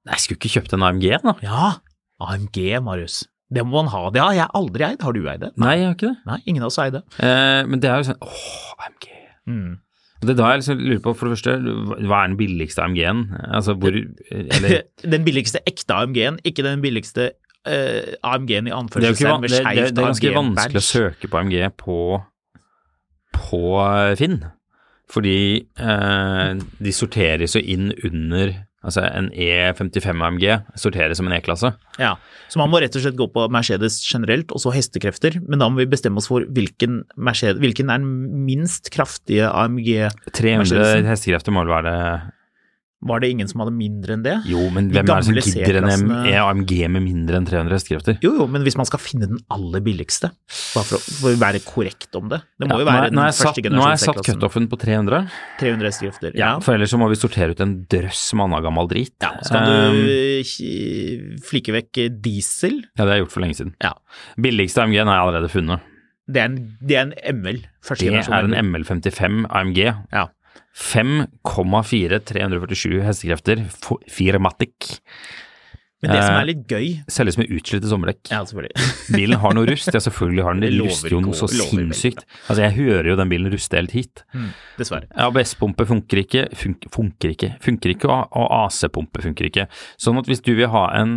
[0.07, 1.35] jeg skulle ikke kjøpt en AMG, da.
[1.45, 1.71] Ja,
[2.23, 3.25] AMG, Marius.
[3.53, 4.07] Det må man ha.
[4.15, 5.03] Det har jeg aldri eid.
[5.03, 5.53] Har du eid det?
[5.61, 6.19] Nei, jeg har ikke det.
[6.27, 7.03] Nei, ingen av oss eide.
[7.23, 9.09] Eh, men det er jo sånn Åh, AMG.
[9.47, 9.75] Mm.
[10.27, 11.57] Det er da jeg liksom lurer på, for det første,
[12.09, 13.27] hva er den billigste AMG-en?
[13.59, 13.99] Altså hvor
[14.33, 14.79] Eller
[15.15, 17.29] Den billigste ekte AMG-en, ikke den billigste
[17.69, 20.87] eh, AMG-en i det er jo ikke anførselstegn det, det, det er ganske vanskelig å
[20.87, 21.99] søke på AMG på,
[23.37, 23.63] på
[24.21, 24.41] Finn.
[25.13, 30.45] Fordi eh, de sorteres jo inn under Altså en E55 AMG
[30.79, 31.73] sorteres som en E-klasse.
[31.99, 32.13] Ja,
[32.47, 35.41] så man må rett og slett gå på Mercedes generelt, og så hestekrefter.
[35.43, 39.91] Men da må vi bestemme oss for hvilken, Mercedes, hvilken er den minst kraftige AMG.
[40.31, 42.36] 300 hestekrefter må vel være det
[43.07, 44.35] Var det ingen som hadde mindre enn det?
[44.51, 48.19] Jo, men hvem er det som gidder en E- AMG med mindre enn 300 hestekrefter?
[48.25, 50.33] Jo, jo, men hvis man skal finne den aller billigste,
[50.75, 53.21] bare for å, for å være korrekt om det Det må Ja, jo være den
[53.23, 55.23] første satt, nå har jeg satt generasjons cutoffen på 300.
[55.61, 56.35] 300 hestekrefter.
[56.37, 56.61] Ja, Ja.
[56.61, 59.15] for ellers så må vi sortere ut en drøss med annen gammel drit.
[59.23, 59.33] ja.
[59.43, 62.81] Så kan Um, du flikke flike vekk diesel.
[62.97, 63.75] Ja, det har jeg gjort for lenge siden.
[63.83, 63.93] Ja.
[64.41, 65.81] Billigste AMG-en har jeg allerede funnet.
[66.27, 67.61] Det er en, det er en ML.
[67.87, 69.79] Første Det er en ML55 AMG.
[70.11, 70.25] Ja.
[70.77, 73.63] 5,4 347 hestekrefter,
[74.13, 74.97] firmatic.
[76.05, 78.29] Men det som Eh, er litt gøy Selges med utslitte sommerdekk.
[78.29, 78.89] Ja, selvfølgelig.
[79.17, 80.73] Bilen har noe rust, ja selvfølgelig har den det.
[80.85, 82.27] Ruster jo noe så sinnssykt.
[82.51, 84.23] Altså jeg hører jo den bilen ruste helt hit.
[84.37, 85.09] Mm, dessverre.
[85.27, 89.67] ABS-pumpe funker ikke, fun funker ikke, funker ikke, og og AC-pumpe funker ikke.
[89.97, 91.17] Sånn at hvis du vil ha en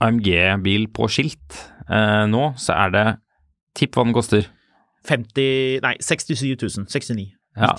[0.00, 1.58] AMG-bil på skilt
[1.90, 3.08] eh, nå, så er det
[3.78, 4.48] Tipp hva den koster.
[5.06, 6.88] 50 Nei, 67 000.
[6.90, 7.28] 69.
[7.56, 7.70] Ja.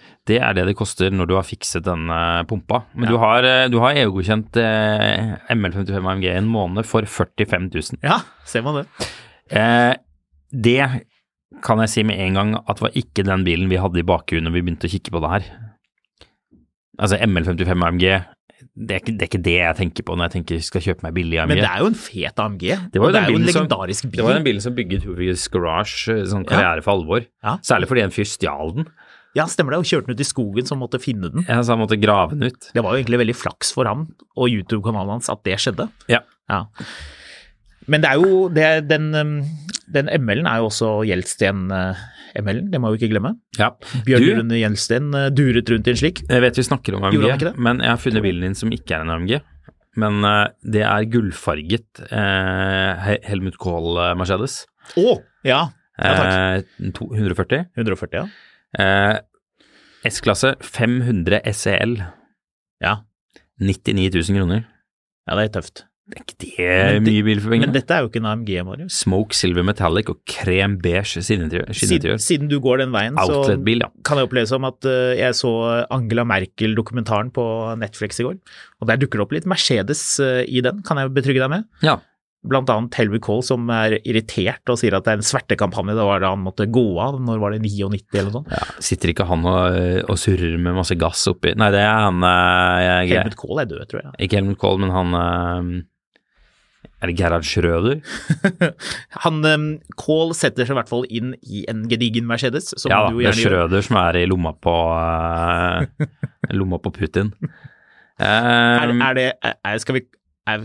[0.00, 0.16] 99.
[0.30, 2.82] Det er det det koster når du har fikset den eh, pumpa.
[2.94, 3.10] Men Ja.
[3.10, 7.98] du har, eh, du har EU-godkjent eh, ML55 AMG en måned for 45 000.
[8.02, 8.86] Ja, ser man det.
[9.50, 9.94] Eh,
[10.52, 11.06] det
[11.62, 14.42] kan jeg si med en gang at var ikke den bilen vi hadde i bakhuet
[14.44, 15.48] når vi begynte å kikke på det her.
[17.00, 18.04] Altså ML55 AMG,
[18.76, 21.04] det er, ikke, det er ikke det jeg tenker på når jeg tenker skal kjøpe
[21.06, 21.48] meg billig AMG.
[21.54, 22.64] Men det er jo en fet AMG.
[22.92, 24.18] Det var jo det er jo en legendarisk bil.
[24.20, 27.24] Det var den bilen som bygget Hoover's Garage, eh, sånn karriere for alvor.
[27.42, 27.56] Ja.
[27.66, 28.90] Særlig fordi en fyr stjal den.
[29.38, 29.80] Ja, stemmer det.
[29.84, 31.44] Og kjørte den ut i skogen, så han måtte finne den.
[31.46, 32.70] Ja, så han måtte grave den ut.
[32.74, 35.86] Det var jo egentlig veldig flaks for ham og YouTube-kanalen hans at det skjedde.
[36.10, 36.22] Ja.
[37.90, 39.36] Men det er jo det, den, um,
[39.90, 43.32] den ML-en er jo også Gjelsten-ML-en, det må vi ikke glemme.
[43.58, 43.70] Ja.
[44.06, 46.22] Bjørn Du- Rune Gjelsten uh, duret rundt i en slik.
[46.28, 49.06] Jeg vet vi snakker om AMG, men jeg har funnet bilen din som ikke er
[49.06, 49.38] en AMG.
[49.98, 54.60] Men eh, det er gullfarget eh, Helmut Kohl eh, Mercedes.
[54.94, 55.16] Å!
[55.42, 55.64] Ja.
[55.98, 56.28] ja takk.
[56.30, 57.64] Eh, to- 140.
[57.74, 58.49] 140, ja.
[58.78, 59.18] Eh,
[60.10, 61.98] S-klasse 500 SEL.
[62.80, 63.00] Ja.
[63.60, 64.66] 99 000 kroner.
[65.28, 65.84] Ja, det er tøft.
[66.10, 68.96] Det er ikke det mye bil for Men dette er jo ikke en AMG, Marius.
[69.04, 71.70] Smoke silver metallic og krem beige skinneinteriør.
[71.76, 73.90] Siden, siden du går den veien, så ja.
[74.02, 75.52] kan jeg oppleve som at uh, jeg så
[75.94, 77.44] Angela Merkel-dokumentaren på
[77.78, 78.40] Netflix i går.
[78.80, 81.68] Og der dukker det opp litt Mercedes uh, i den, kan jeg betrygge deg med.
[81.86, 82.00] Ja.
[82.48, 85.92] Annet Helvig Kohl som er irritert og sier at det er en svertekampanje.
[85.98, 87.18] Det var da han måtte gå av.
[87.20, 88.54] Når var det 99 eller noe sånt?
[88.54, 89.76] Ja, sitter ikke han og,
[90.08, 93.68] og surrer med masse gass oppi Nei, det er han eh, jeg, Helmut Kohl er
[93.70, 94.12] død, tror jeg.
[94.24, 98.00] Ikke Helmut Kohl, men han eh, Er det Gerhard Schrøder?
[99.26, 99.66] Han um,
[100.00, 103.36] Kohl setter seg i hvert fall inn i en gedigen Mercedes, som Ja det er.
[103.36, 106.08] Schrøder som er i lomma på eh,
[106.56, 107.34] lomma på Putin.
[108.20, 110.02] Um, Er, er det, er, skal, vi,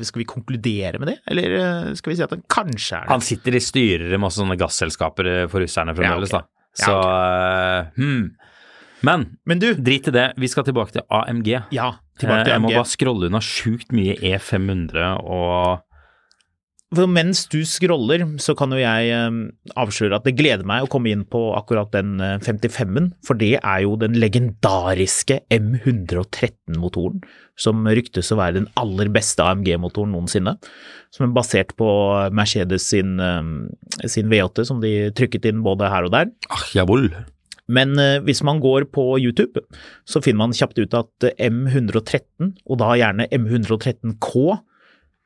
[0.08, 3.12] skal vi konkludere med det, eller uh, skal vi si at han kanskje er det?
[3.12, 6.48] han sitter i styrer i masse sånne gasselskaper eh, for russerne fremdeles, Ja, okay.
[6.48, 6.86] da.
[6.86, 8.24] Så eh, hmm.
[9.06, 11.52] Men Men du, drit i det, vi skal tilbake til AMG.
[11.76, 12.56] ja, tilbake til AMG.
[12.56, 15.84] jeg må bare scrolle unna sjukt mye E500 og
[16.96, 19.40] For mens du scroller, så kan jo jeg eh,
[19.76, 23.56] avsløre at det gleder meg å komme inn på akkurat den eh, 55-en, for det
[23.60, 27.22] er jo den legendariske M113-motoren,
[27.60, 30.58] som ryktes å være den aller beste AMG-motoren noensinne.
[31.14, 31.90] Som er basert på
[32.36, 36.32] Mercedes sin, eh, sin V8, som de trykket inn både her og der.
[36.50, 37.10] Ach, jawohl.
[37.72, 39.64] Men eh, hvis man går på YouTube,
[40.06, 44.64] så finner man kjapt ut at eh, M113, og da gjerne M113K eh,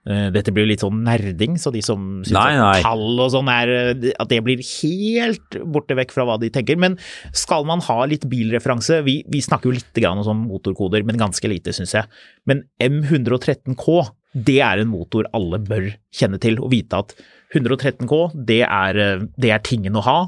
[0.08, 2.84] dette blir litt sånn nerding, så de som syns Nei, at nei.
[2.86, 6.80] tall og sånn er eh, At det blir helt borte vekk fra hva de tenker.
[6.80, 6.96] Men
[7.36, 11.20] skal man ha litt bilreferanse Vi, vi snakker jo litt grann om sånn motorkoder, men
[11.20, 12.08] ganske lite, syns jeg.
[12.50, 14.00] Men M113K,
[14.48, 17.14] det er en motor alle bør kjenne til og vite at
[17.56, 20.20] 113K, det er, eh, det er tingen å ha.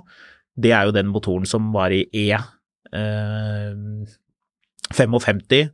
[0.58, 3.74] Det er jo den motoren som var i E eh,
[4.92, 5.70] 55,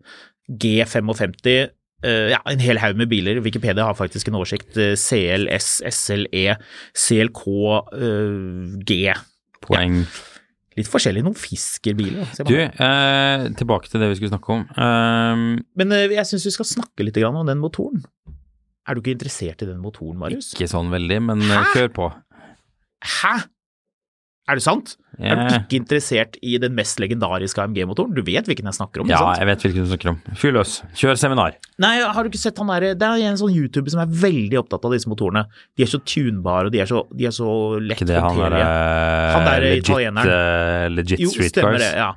[0.48, 1.72] G55, eh,
[2.06, 3.40] ja, en hel haug med biler.
[3.42, 4.76] Wikipedia har faktisk en oversikt.
[4.78, 6.58] eh, CLS, SLE,
[6.94, 7.44] CLK,
[7.98, 9.14] eh, G.
[9.66, 10.04] Poeng.
[10.78, 12.28] Litt forskjellig noen fiskerbiler.
[12.46, 12.68] Du, bare.
[12.70, 14.68] eh, tilbake til det vi skulle snakke om.
[14.78, 18.04] Eh, Men eh, jeg syns vi skal snakke litt grann om den motoren.
[18.88, 20.54] Er du ikke interessert i den motoren, Marius?
[20.54, 21.74] ikke sånn veldig, men eh, Hæ?
[21.74, 22.12] kjør på.
[23.18, 23.34] Hæ?
[24.48, 24.94] Er det sant?
[25.20, 28.14] Er du ikke interessert i den mest legendariske AMG-motoren?
[28.16, 29.10] Du vet hvilken jeg snakker om?
[29.12, 30.20] ja, jeg vet hvilken du snakker om.
[30.40, 30.76] Fyr løs.
[30.96, 31.58] Kjør seminar.
[31.84, 34.62] Nei, har du ikke sett han derre Det er en sånn YouTuber som er veldig
[34.62, 35.44] opptatt av disse motorene.
[35.76, 37.50] De er så tunbare, og de er så, de er så
[37.82, 38.62] lett Ikke det han derre
[39.50, 40.32] der legit, italieneren.
[40.32, 41.84] Uh, legit Jo, street stemmer cars?
[41.84, 41.92] det.
[42.00, 42.10] Ja.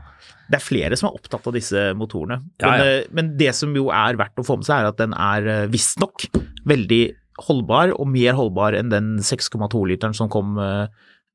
[0.50, 2.40] Det er flere som er opptatt av disse motorene.
[2.62, 2.94] Ja, Men, ja.
[3.00, 5.46] eh, men det som jo er verdt å få med seg, er at den er
[5.46, 6.26] eh, visstnok
[6.66, 7.02] veldig
[7.46, 10.86] holdbar, og mer holdbar enn den 6,2-literen som kom eh,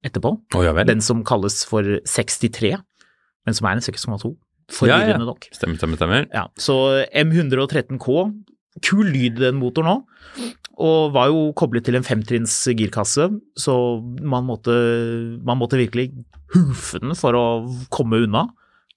[0.05, 0.35] etterpå.
[0.55, 0.73] Oh, ja.
[0.87, 2.75] Den som kalles for 63,
[3.45, 4.35] men som er en 6,2.
[4.89, 5.17] Ja, ja.
[5.21, 5.47] Nok.
[5.53, 6.27] Stemmer, stemmer, stemmer.
[6.33, 8.19] Ja, så M113K,
[8.85, 13.75] kul lyd den motoren òg, og var jo koblet til en femtrinns girkasse, så
[14.19, 14.73] man måtte,
[15.45, 16.09] man måtte virkelig
[16.55, 17.45] hufe den for å
[17.93, 18.47] komme unna.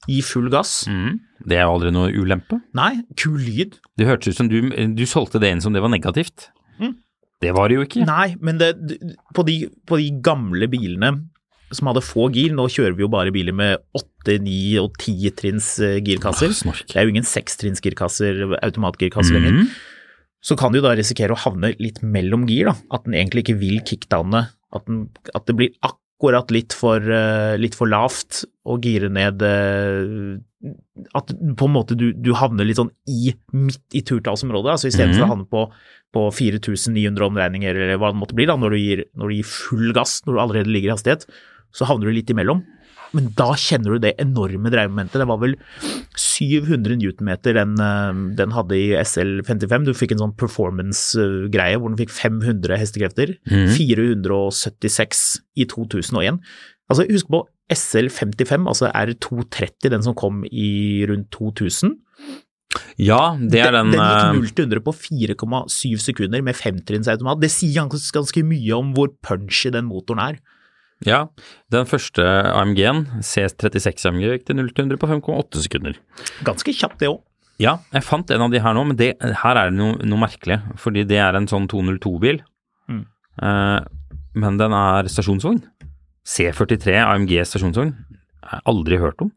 [0.09, 0.87] Gi full gass.
[0.89, 1.19] Mm.
[1.51, 2.61] Det er jo aldri noe ulempe.
[2.79, 3.77] Nei, kul lyd.
[3.99, 6.49] Det hørtes ut som du, du solgte det inn som det var negativt.
[6.79, 6.95] Mm.
[7.41, 8.05] Det var det jo ikke.
[8.09, 8.73] Nei, men det,
[9.37, 11.13] på, de, på de gamle bilene
[11.71, 15.15] som hadde få gir, nå kjører vi jo bare biler med åtte, ni og ti
[15.37, 16.55] trinns eh, girkasser.
[16.67, 16.81] Åh.
[16.89, 19.63] Det er jo ingen sekstrinnsgirkasser, automatgirkasser lenger.
[19.63, 19.71] Mhm.
[20.41, 22.75] så kan du da risikere å havne litt mellom gir, da.
[22.95, 24.45] At den egentlig ikke vil kickdowne.
[24.73, 29.43] At, den, at det blir akkurat litt for, eh, litt for lavt å gire ned
[29.43, 30.39] eh,
[31.19, 34.73] At på en måte du, du havner litt sånn i, midt i turtallsområdet.
[34.77, 35.27] altså Istedenfor Mhm.
[35.27, 35.67] å havne på,
[36.15, 39.49] på 4900 omregninger eller hva det måtte bli, da, når du, gir, når du gir
[39.51, 41.29] full gass, når du allerede ligger i hastighet,
[41.77, 42.65] så havner du litt imellom.
[43.17, 45.17] Men da kjenner du det enorme dreiemomentet.
[45.23, 45.55] Det var vel
[46.19, 49.87] 700 newtonmeter den, eh, den hadde i SL55.
[49.87, 53.37] Du fikk en sånn performance-greie hvor den fikk 500 hestekrefter.
[53.49, 53.71] Mm.
[53.77, 55.23] 476
[55.57, 56.43] i 2001.
[56.89, 61.99] Altså, husk på SL55, altså R230, den som kom i rundt 2000.
[62.99, 67.41] Ja, det er den, den, gikk eh, 0 til 100 på 4,7 sekunder med femtrinnsautomat.
[67.43, 70.39] Det sier ganske, ganske mye om hvor punchy den motoren er.
[71.07, 71.21] Ja,
[71.71, 75.99] den første AMG-en, CS36 AMG, gikk til 0 til 100 på 5,8 sekunder.
[76.47, 77.21] Ganske kjapt, det òg.
[77.63, 80.21] Ja, jeg fant en av de her nå, men det, her er det noe, noe
[80.23, 80.61] merkelig.
[80.79, 82.43] Fordi det er en sånn 202-bil,
[82.89, 83.03] Mm.
[83.45, 83.81] eh,
[84.39, 85.59] men den er stasjonsvogn.
[86.25, 87.91] C43 AMG stasjonsvogn.
[88.43, 89.31] Jeg har aldri hørt om.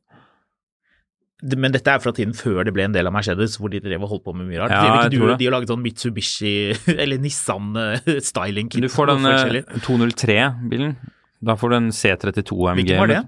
[1.42, 4.04] Men dette er fra tiden før det ble en del av Mercedes, hvor de drev
[4.06, 4.76] og holdt på med mye rart.
[4.76, 6.54] Ja, du, de har laget sånn Mitsubishi
[7.02, 8.86] eller Nissan-styling-kit.
[8.86, 10.96] Du får den eh, 203-bilen.
[11.42, 12.84] Da får du en C32 AMG.
[12.84, 13.22] Hvilken var det?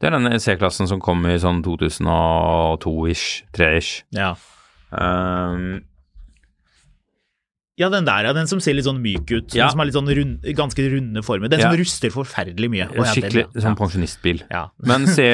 [0.00, 3.90] Det er den C-klassen som kom i sånn 2002-ish, 3-ish.
[4.16, 4.30] Ja.
[4.90, 5.82] Um,
[7.80, 8.32] ja, den der, ja.
[8.36, 9.54] Den som ser litt sånn myk ut.
[9.56, 9.66] Ja.
[9.66, 11.48] Den som har litt sånn rund, ganske runde former.
[11.52, 11.70] Den Ja.
[11.70, 12.88] som ruster forferdelig mye.
[12.92, 13.62] Den, skikkelig ja.
[13.64, 14.42] sånn pensjonistbil.
[14.50, 14.66] Ja.
[14.84, 15.24] Men C,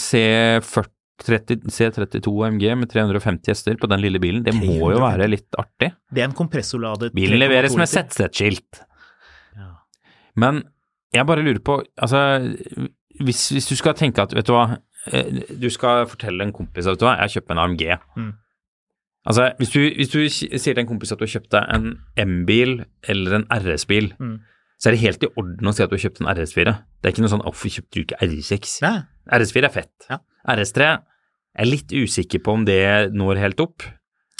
[0.00, 0.88] C40,
[1.20, 5.52] 30, C32 AMG med 350 hester på den lille bilen, det må jo være litt
[5.60, 5.92] artig.
[6.08, 7.90] Det er en kompressorladet Bilen leveres med.
[7.90, 8.80] ZZ-skilt.
[9.58, 9.74] Ja.
[10.40, 10.62] Men
[11.12, 12.22] jeg bare lurer på, altså
[13.20, 14.78] hvis, hvis du skal tenke at, vet du hva,
[15.12, 17.84] eh, du skal fortelle en kompis at vet du hva, jeg kjøper en AMG.
[18.16, 18.30] Mm.
[19.26, 21.90] Altså, hvis du, hvis du sier til en kompis at du har kjøpt deg en
[22.16, 24.38] M-bil eller en RS-bil, Mm.
[24.80, 26.72] så er det helt i orden å si at du har kjøpt en RS4.
[27.02, 28.80] Det er ikke noe sånn 'hvorfor kjøpte du ikke RS6'?
[28.82, 29.02] Ja.
[29.30, 29.92] RS4 er fett.
[30.08, 30.18] Ja.
[30.48, 33.82] RS3 jeg er litt usikker på om det når helt opp.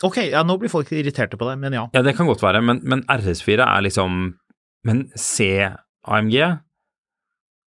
[0.03, 1.89] Ok, ja, nå blir folk irriterte på deg, men ja.
[1.93, 4.35] Ja, det kan godt være, men, men RS4 er liksom
[4.83, 6.59] Men C-AMG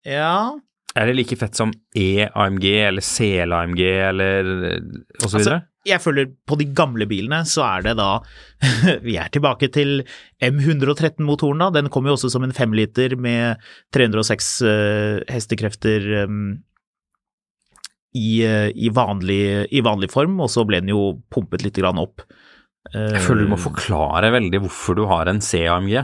[0.06, 0.54] Ja,
[0.94, 5.62] Er det like fett som E-AMG eller CL-AMG eller og så Altså, videre?
[5.86, 8.10] Jeg føler på de gamle bilene så er det da
[9.06, 10.04] Vi er tilbake til
[10.42, 11.70] M113-motoren, da.
[11.74, 13.62] Den kom jo også som en femliter med
[13.94, 16.44] 306 eh, hestekrefter um,
[18.14, 19.42] i, eh, i, vanlig,
[19.74, 22.22] i vanlig form, og så ble den jo pumpet litt grann opp.
[22.92, 25.96] Eh, Jeg føler du må forklare veldig hvorfor du har en C-AMG.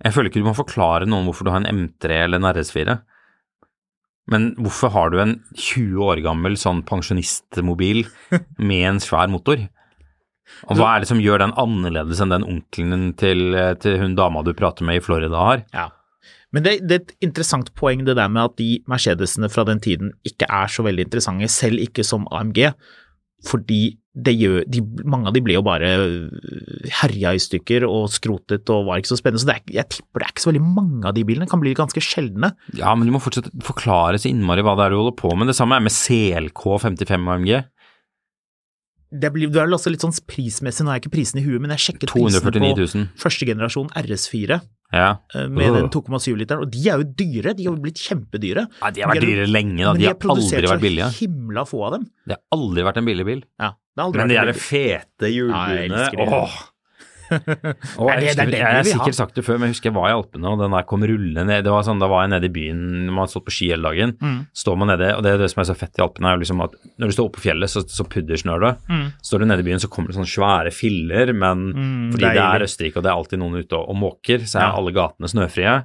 [0.00, 3.00] Jeg føler ikke du må forklare noen hvorfor du har en M3 eller en RS4.
[4.30, 8.04] Men hvorfor har du en 20 år gammel sånn pensjonistmobil
[8.70, 9.62] med en svær motor?
[10.68, 14.42] Og hva er det som gjør den annerledes enn den onkelen til, til hun dama
[14.44, 15.64] du prater med i Florida har?
[15.74, 15.88] Ja.
[16.50, 19.80] Men det, det er et interessant poeng det der med at de Mercedesene fra den
[19.82, 22.72] tiden ikke er så veldig interessante, selv ikke som AMG.
[23.46, 25.88] Fordi gjør, de, mange av de ble jo bare
[27.00, 29.40] herja i stykker og skrotet og var ikke så spennende.
[29.40, 31.60] Så det er, jeg tipper det er ikke så veldig mange av de bilene, kan
[31.62, 32.52] bli ganske sjeldne.
[32.76, 35.48] Ja, men du må fortsatt forklare så innmari hva det er du holder på med.
[35.50, 37.54] Det samme er med CLK 55 AMG.
[39.10, 41.42] Det blir, det er vel også litt sånn prismessig, nå har jeg ikke prisen i
[41.42, 44.60] huet, men jeg sjekket prisen på første generasjon RS4
[44.94, 45.08] Ja.
[45.34, 45.74] eh, med Øh.
[45.80, 48.68] den 2,7-literen, og de er jo dyre, de har jo blitt kjempedyre.
[48.82, 48.90] ja.
[48.90, 49.92] De har vært dyre lenge, da.
[49.94, 51.10] De, De har aldri vært billige.
[51.10, 52.04] Men de er produsert så himla få av dem.
[52.26, 53.42] Det har aldri vært en billig bil.
[53.58, 56.06] Ja, Men de der fete hjulbuene.
[56.28, 56.58] Åh!
[57.30, 57.38] Er
[58.18, 59.94] det- jeg, det er husker, jeg har sikkert sagt det før, men jeg husker jeg
[59.94, 61.62] var i Alpene, og den der kom rullende ned.
[61.62, 63.86] Det var sånn, Da var jeg nede i byen, man hadde stått på ski hele
[63.86, 64.16] dagen.
[64.18, 64.46] Mm.
[64.52, 66.42] Står man nede, og det er det som er så fett i Alpene, er jo
[66.42, 68.72] liksom at når du står oppe på fjellet, så, så puddersnør det.
[68.90, 69.06] Mm.
[69.22, 72.30] Står du nede i byen, så kommer det sånne svære filler, men Mm, fordi det
[72.34, 72.66] er deilig.
[72.66, 74.74] Østerrike, og det er alltid noen ute og, og måker, så er Ja.
[74.74, 75.76] alle gatene snøfrie.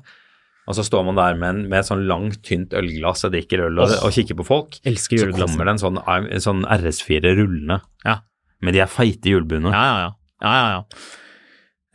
[0.65, 3.67] Og så står man der med, en, med et sånn langt, tynt ølglass og drikker
[3.67, 4.79] øl og, og kikker på folk.
[4.87, 8.23] Elsker Så kommer det en sånn, en sånn RS4 rullende Ja.
[8.65, 9.69] Men de er feite hjulbuene.
[9.69, 10.09] Ja, ja, ja.
[10.41, 11.21] ja, ja, ja.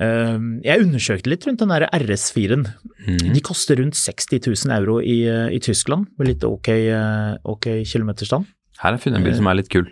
[0.00, 2.62] Uh, jeg undersøkte litt rundt den der RS4-en.
[3.08, 3.32] Mm.
[3.34, 7.68] De koster rundt 60 000 euro i, eh, i Tyskland, med litt ok, eh, ok
[7.88, 8.48] kilometerstand.
[8.80, 9.90] Her har jeg funnet en bil som er litt kul.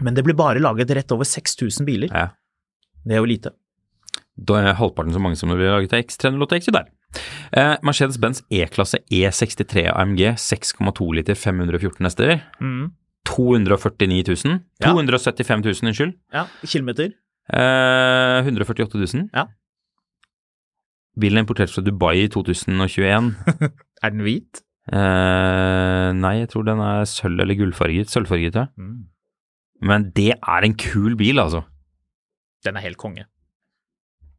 [0.00, 2.12] Men det ble bare laget rett over 6000 biler.
[2.12, 2.30] Ja.
[3.04, 3.52] Det er jo lite.
[4.40, 6.88] Da er halvparten så mange som det blir laget av X308 X der.
[7.52, 12.40] Eh, Mercedes-Benz E-klasse E63 AMG 6,2 liter 514 hester.
[12.60, 12.90] Mm.
[13.28, 14.60] 249 000.
[14.82, 14.92] Ja.
[14.92, 16.14] 275 000, unnskyld.
[16.34, 17.12] Ja, kilometer.
[17.52, 19.28] Eh, 148 000.
[19.34, 19.46] Ja.
[21.20, 23.34] Bilen er importert fra Dubai i 2021.
[24.02, 24.62] Er den hvit?
[24.90, 28.10] Eh, nei, jeg tror den er sølv- eller gullfarget.
[28.10, 28.64] Sølvfarget, ja.
[28.80, 29.04] Mm.
[29.86, 31.60] Men det er en kul bil, altså.
[32.66, 33.26] Den er helt konge.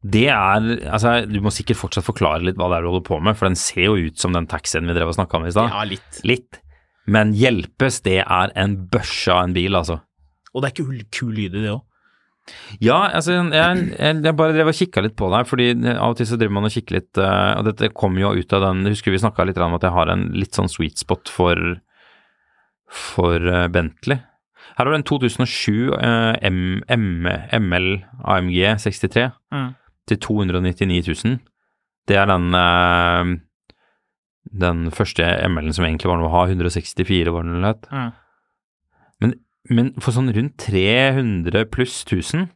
[0.04, 3.20] Det er Altså, du må sikkert fortsatt forklare litt hva det er du holder på
[3.24, 5.54] med, for den ser jo ut som den taxien vi drev og snakka om i
[5.54, 5.72] stad.
[5.72, 6.20] Ja, litt.
[6.28, 6.60] Litt.
[7.08, 9.98] Men hjelpes, det er en børse av en bil, altså.
[10.54, 11.82] Og det er kul, kul lyd i det òg.
[12.84, 16.28] Ja, altså, jeg, jeg, bare drev og kikka litt på deg, fordi av og til
[16.28, 19.14] så driver man og kikker litt eh, Og dette kommer jo ut av den Husker
[19.14, 21.56] vi snakka litt om at jeg har en litt sånn sweet spot for
[22.94, 24.20] for eh, Bentley.
[24.76, 27.26] Her har du en 2007 eh, M, M,
[27.64, 27.88] ML
[28.22, 29.72] AMG 63 Mm.
[30.10, 31.38] Til 299 000.
[32.08, 33.34] Det er den eh,
[34.52, 37.88] den første ML-en som egentlig var noe å ha, 164 var den vel het.
[37.90, 38.12] Mm.
[39.24, 39.34] Men,
[39.72, 42.48] men for sånn rundt 300 pluss 1000,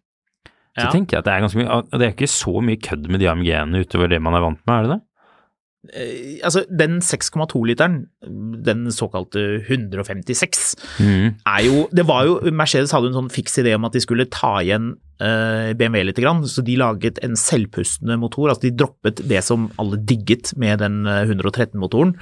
[0.78, 0.92] så Ja.
[0.92, 3.26] tenker jeg at det er ganske mye Det er ikke så mye kødd med de
[3.26, 5.00] AMG-ene utover det man er vant med, er det det?
[5.88, 7.96] Eh, altså, den 6,2-literen,
[8.62, 11.40] den såkalte 156, mm.
[11.46, 14.28] er jo Det var jo Mercedes hadde en sånn fiks idé om at de skulle
[14.30, 18.52] ta igjen BMW litt, så de laget en selvpustende motor.
[18.52, 22.14] Altså de droppet det som alle digget med den eh, 113-motoren.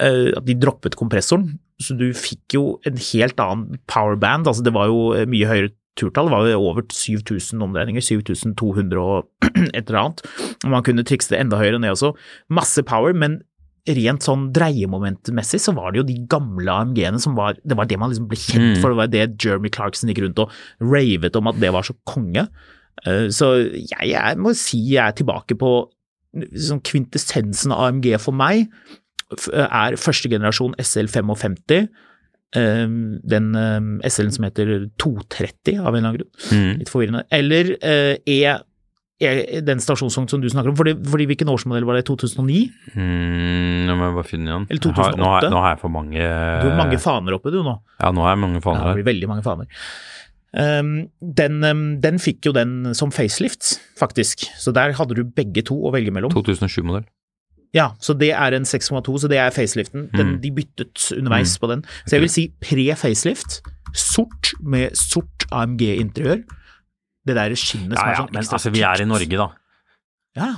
[0.00, 4.48] eh, de droppet kompressoren, så du fikk jo en helt annen powerband.
[4.48, 8.96] Altså det var jo eh, mye høyere turtall, det var jo over 7000 omdreininger, 7200
[8.96, 9.28] og
[9.76, 10.22] et eller annet.
[10.64, 12.14] Man kunne trikse det enda høyere ned også.
[12.48, 13.42] Masse power, men
[13.88, 17.98] rent sånn dreiemomentmessig så var det jo de gamle AMG-ene som var Det var det
[17.98, 18.80] man liksom ble kjent Mm.
[18.80, 21.94] for, det var det Jeremy Clarkson gikk rundt og ravet om at det var så
[22.06, 22.46] konge.
[23.06, 25.88] Eh, Så jeg, jeg må si jeg er tilbake på
[26.54, 28.68] sånn kvintessensen av AMG for meg.
[29.52, 31.88] Er første generasjon SL55.
[32.54, 36.32] eh, den eh, SL-en som heter 230 av en eller annen grunn.
[36.52, 36.78] Mm.
[36.78, 37.24] Litt forvirrende.
[37.32, 38.58] Eller eh, E
[39.66, 42.04] den stasjonsvogn som du snakker om, fordi, fordi hvilken årsmodell var det?
[42.08, 42.62] 2009?
[42.96, 44.66] Mm, nå må jeg bare finne igjen.
[44.70, 45.50] Eller Jeg har- Nå har, 2008.
[45.54, 47.76] nå har jeg for mange Du har mange faner oppe, du nå.
[48.00, 49.66] Ja, nå har jeg mange Ja, faner det blir veldig mange faner.
[50.54, 54.44] Um, den, um, den fikk jo den som facelift, faktisk.
[54.60, 56.30] Så der hadde du begge to å velge mellom.
[56.30, 57.04] 2007-modell.
[57.72, 60.10] Ja, så det er en 6,2, så det er faceliften.
[60.12, 60.40] Den, Mm.
[60.42, 61.82] De byttet underveis på den.
[62.04, 63.62] Så jeg vil si pre-facelift,
[63.94, 66.44] sort med sort AMG-interiør.
[67.22, 69.08] Det derre skinnet som Ja, er sånn men altså, vi er i.
[69.08, 69.48] Norge, da.
[70.38, 70.52] Ja,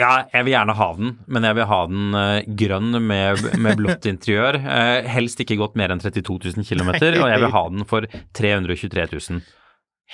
[0.00, 3.76] Ja, jeg vil gjerne ha den, men jeg vil ha den uh, grønn med, med
[3.76, 4.56] blått interiør.
[4.64, 6.90] Uh, helst ikke gått mer enn 32 000 km,
[7.20, 8.06] og jeg vil ha den for
[8.38, 9.42] 323 000.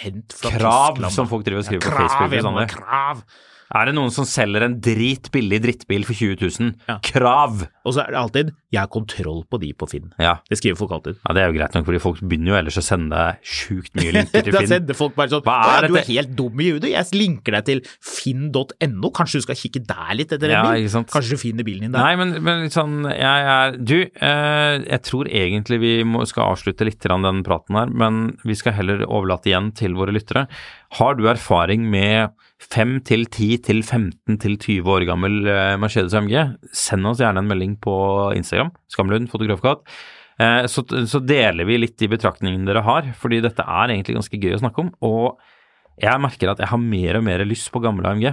[0.02, 1.14] hent fra Krav, Tyskland.
[1.14, 2.74] som folk driver og skriver på Facebook.
[2.74, 3.22] krav.
[3.74, 6.74] Er det noen som selger en dritbillig drittbil for 20 000?
[6.86, 6.98] Ja.
[7.02, 7.64] Krav!
[7.86, 10.10] Og så er det alltid 'jeg har kontroll på de på Finn'.
[10.20, 10.36] Ja.
[10.50, 11.16] Det skriver folk alltid.
[11.16, 14.12] ja, det er jo greit nok, fordi folk begynner jo ellers å sende sjukt mye
[14.16, 14.60] linker til Finn.
[14.60, 16.90] da sender folk bare sånn Hva er Du er helt dum i hudet.
[16.92, 19.10] Jeg linker deg til finn.no.
[19.16, 20.88] Kanskje du skal kikke der litt etter en Ja, bil?
[20.88, 22.02] Kanskje du finner bilen din der?
[22.04, 26.84] Nei, men, men sånn jeg er Du, eh, jeg tror egentlig vi må, skal avslutte
[26.84, 30.46] litt den praten her, men vi skal heller overlate igjen til våre lyttere.
[30.98, 36.14] Har du erfaring med 5 til 10 til 15 til 20 år gammel eh, Mercedes
[36.16, 36.36] AMG,
[36.72, 37.96] send oss gjerne en melding på
[38.36, 39.84] Instagram, Skamlund fotografkatt.
[40.40, 44.40] Eh, så, så deler vi litt de betraktningene dere har, fordi dette er egentlig ganske
[44.40, 44.94] gøy å snakke om.
[45.04, 45.36] og
[45.96, 48.26] jeg merker at jeg har mer og mer lyst på gamle AMG.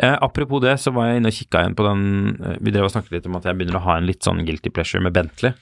[0.00, 2.04] Eh, apropos det, så var jeg inne og kikka igjen på den
[2.40, 4.40] eh, Vi drev og snakket litt om at jeg begynner å ha en litt sånn
[4.48, 5.52] guilty pleasure med Bentley.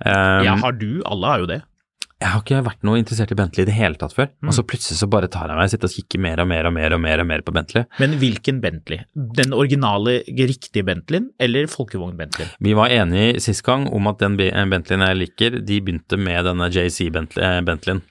[0.00, 1.02] Um, Ja, har du?
[1.04, 1.60] Alle har jo det.
[2.18, 4.26] Jeg har ikke vært noe interessert i Bentley i det hele tatt før.
[4.42, 4.48] Mm.
[4.50, 6.66] Og så plutselig så bare tar jeg meg og sitter og kikker mer og mer
[6.66, 7.86] og mer og mer og mer på Bentley.
[8.02, 9.04] Men hvilken Bentley?
[9.38, 12.50] Den originale, riktige Bentleyen, eller folkevogn-Bentleyen?
[12.66, 16.66] Vi var enige sist gang om at den Bentleyen jeg liker, de begynte med denne
[16.74, 18.02] JC eh, Bentleyen.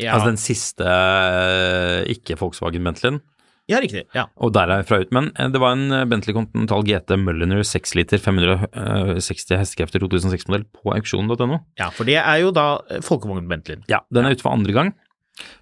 [0.00, 3.22] Ja, Altså den siste eh, ikke-Volkswagen-Bentleyen.
[3.70, 4.02] Ja riktig.
[4.16, 4.26] Ja.
[4.42, 5.12] Og derfra ut.
[5.14, 10.66] Men eh, det var en eh, Bentley Continental GT Mulliner 6 liter 560 hestekrefter 2006-modell
[10.76, 11.60] på auksjonen.no.
[11.80, 13.86] ja, for det er jo da eh, folkevogn-Bentleyen.
[13.92, 14.92] Ja, den er ute for andre gang.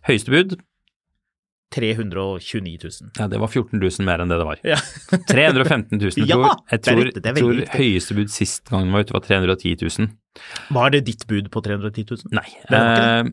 [0.08, 0.56] Høyeste bud,
[1.74, 3.10] 329 000.
[3.18, 4.60] ja det var 14 000 mer enn det det var.
[4.64, 4.78] Ja.
[5.28, 6.14] 315 000.
[6.16, 8.64] Jeg Ja, tror, jeg det er tror, riktig, det er jeg tror høyeste bud sist
[8.72, 10.08] gang den var ute var 310 000.
[10.78, 12.32] Var det ditt bud på 310 000?
[12.40, 12.48] Nei.
[12.64, 13.30] Det var ikke Eh,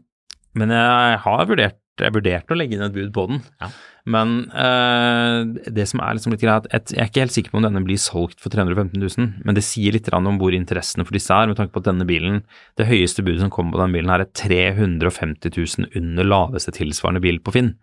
[0.56, 3.44] men jeg har vurdert jeg vurderte å legge inn et bud på den.
[3.62, 3.70] Ja.
[4.16, 7.66] Men uh, det som er liksom litt greit, jeg er ikke helt sikker på om
[7.66, 11.34] denne blir solgt for 315 000, men det sier litt om hvor interessene for disse
[11.34, 12.44] er, med tanke på at denne bilen,
[12.78, 17.24] det høyeste budet som kommer på denne bilen her er 350 000 under laveste tilsvarende
[17.24, 17.74] bil på Finn.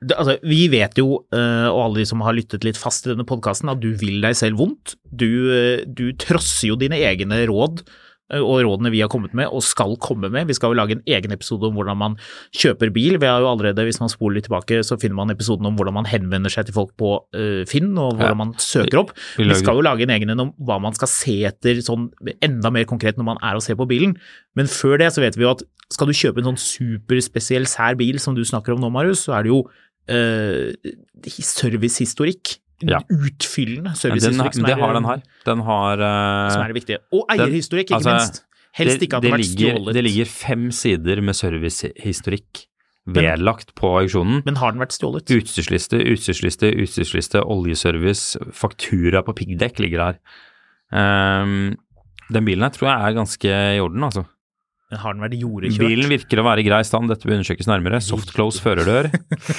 [0.00, 3.12] Det, altså, vi vet jo, eh, og alle de som har lyttet litt fast i
[3.12, 4.94] denne podkasten, at du vil deg selv vondt.
[5.04, 7.84] Du, eh, du trosser jo dine egne råd
[8.38, 10.46] og rådene vi har kommet med og skal komme med.
[10.46, 12.14] Vi skal jo lage en egen episode om hvordan man
[12.54, 13.18] kjøper bil.
[13.18, 15.96] Vi har jo allerede, hvis man spoler litt tilbake, så finner man episoden om hvordan
[15.98, 18.38] man henvender seg til folk på eh, Finn, og hvordan Ja.
[18.38, 19.10] man søker opp.
[19.36, 22.10] Vi Vi skal jo lage en egen en om hva man skal se etter sånn
[22.40, 24.16] enda mer konkret når man er og ser på bilen.
[24.54, 27.96] Men før det så vet vi jo at skal du kjøpe en sånn superspesiell sær
[27.98, 29.64] bil som du snakker om nå, Marius, så er det jo
[30.10, 30.72] Uh,
[31.44, 32.59] servicehistorikk.
[32.88, 33.02] Ja.
[33.12, 35.22] Utfyllende servicehistorikk som, det har den her.
[35.48, 37.02] Den har uh, som er det viktige.
[37.12, 38.42] Og eierhistorikk, ikke altså, minst.
[38.78, 39.96] Helst ikke at det, har vært ligger, stjålet.
[39.96, 42.64] det ligger fem sider med servicehistorikk
[43.10, 44.42] vedlagt på auksjonen.
[44.46, 45.32] Men har den vært stjålet?
[45.34, 50.20] Utstyrsliste, utstyrsliste, utstyrsliste, oljeservice, faktura på piggdekk ligger her.
[50.90, 51.72] Um,
[52.30, 54.24] den bilen her tror jeg er ganske i orden, altså.
[54.90, 55.86] Men har den vært jordekjørt?
[55.86, 58.00] Bilen virker å være i grei stand, dette bør undersøkes nærmere.
[58.02, 59.10] Soft close førerdør,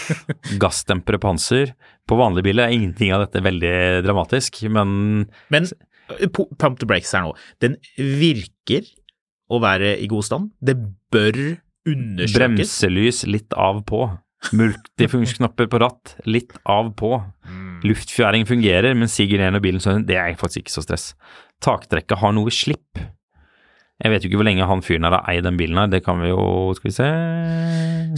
[0.64, 1.72] gassdempere panser.
[2.10, 5.70] På vanlige biler er ingenting av dette veldig dramatisk, men Men
[6.18, 7.32] eh, pump the brakes her nå.
[7.64, 8.90] Den virker
[9.52, 10.52] å være i god stand.
[10.60, 10.76] Det
[11.14, 11.40] bør
[11.88, 12.36] undersøkes.
[12.36, 14.04] bremselys litt av på.
[14.58, 17.14] Multifunsknapper på ratt, litt av på.
[17.48, 17.82] Mm.
[17.88, 21.12] Luftfjæring fungerer, men siger ned når bilen står Det er faktisk ikke så stress.
[21.64, 23.00] Takdrekket har noe slipp.
[24.02, 26.02] Jeg vet jo ikke hvor lenge han fyren her har eid den bilen her, det
[26.06, 26.42] kan vi jo
[26.78, 27.10] Skal vi se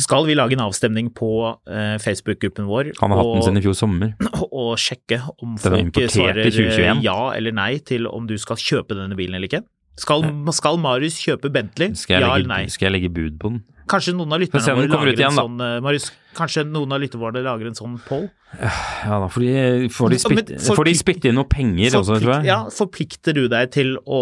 [0.04, 1.32] Skal vi lage en avstemning på
[1.68, 4.14] eh, Facebook-gruppen vår Han har hatt den sin i fjor sommer.
[4.64, 7.04] og sjekke om folk svarer eh, 2021.
[7.04, 9.64] ja eller nei til om du skal kjøpe denne bilen eller ikke?
[10.00, 10.24] Skal,
[10.56, 11.94] skal Marius kjøpe Bentley?
[12.00, 12.64] Skal ja eller nei?
[12.72, 13.62] skal jeg legge bud på den?
[13.90, 15.44] Kanskje noen av lytterne våre lager en igjen, da.
[15.44, 16.08] sånn eh, Marius,
[16.38, 18.30] kanskje noen av lytterne våre lager en sånn poll?
[18.54, 22.34] Ja, da får de, får de, spytte, får de spytte inn noe penger også, tror
[22.36, 22.46] jeg.
[22.52, 24.20] ja, forplikter du deg til å,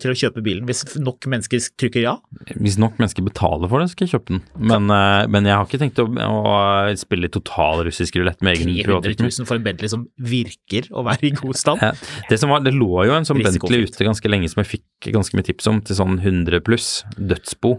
[0.00, 2.14] til å kjøpe bilen hvis nok mennesker trykker ja?
[2.54, 4.42] Hvis nok mennesker betaler for det, skal jeg kjøpe den.
[4.72, 6.54] Men, eh, men jeg har ikke tenkt å, å
[6.98, 9.34] spille total russisk rulett med egen 300 privatøkonomi.
[9.42, 11.84] 000 for en Bentley som virker å være i god stand.
[12.30, 15.12] Det som var, det lå jo en sånn Bentley ute ganske lenge som jeg fikk
[15.12, 17.76] ganske mye tips om, til sånn 100 pluss, dødsbo.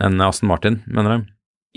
[0.00, 1.26] En Aston Martin, mener jeg.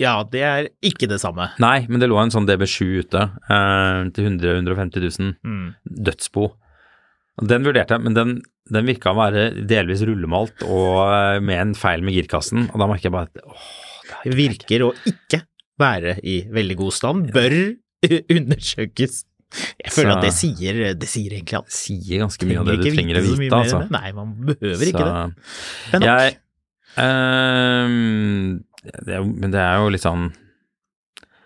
[0.01, 1.49] Ja, det er ikke det samme.
[1.61, 5.75] Nei, men det lå en sånn DB7 ute eh, til 100 150 000, Mm.
[6.07, 6.47] dødsbo.
[7.41, 8.31] Den vurderte jeg, men den,
[8.71, 12.87] den virka å være delvis rullemalt og eh, med en feil med girkassen, og da
[12.89, 13.67] merker jeg bare at åh,
[14.25, 15.41] Det virker å ikke
[15.81, 17.31] være i veldig god stand.
[17.35, 17.55] Bør
[18.37, 19.23] undersøkes.
[19.81, 21.71] Jeg føler Så- at det sier, det sier egentlig alt.
[21.75, 23.81] sier ganske mye av det du trenger å vite, altså.
[23.91, 25.15] Nei, man behøver ikke det.
[25.91, 26.21] Men Det er nok.
[26.21, 26.37] Jeg
[26.99, 30.31] ehm, det er, Men det er jo litt sånn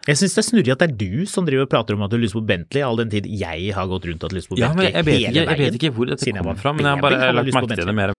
[0.07, 2.13] Jeg syns det er snurrig at det er du som driver og prater om at
[2.13, 4.51] du har lyst på Bentley, all den tid jeg har gått rundt og hatt lyst
[4.51, 6.73] på Ja, Bentley men jeg vet, hele ikke, jeg vet ikke hvor dette kommer fra,
[6.73, 8.15] men jeg har bare lagt merke til det mer.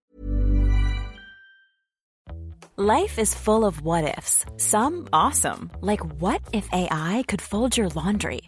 [2.76, 4.44] Life is full of what ifs.
[4.58, 8.42] Some awesome, like what if AI could fold your laundry?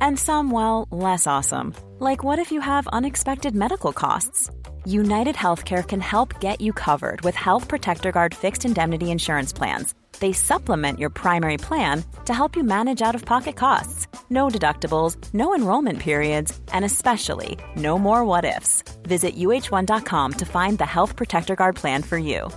[0.00, 4.50] And some, well, less awesome, like what if you have unexpected medical costs?
[4.86, 9.94] United Healthcare can help get you covered with Health Protector Guard fixed indemnity insurance plans.
[10.20, 14.08] They supplement your primary plan to help you manage out of pocket costs.
[14.28, 18.82] No deductibles, no enrollment periods, and especially no more what ifs.
[19.04, 22.50] Visit uh1.com to find the Health Protector Guard plan for you.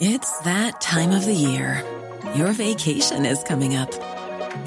[0.00, 1.84] It's that time of the year.
[2.34, 3.92] Your vacation is coming up.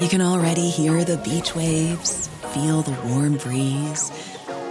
[0.00, 4.10] You can already hear the beach waves, feel the warm breeze,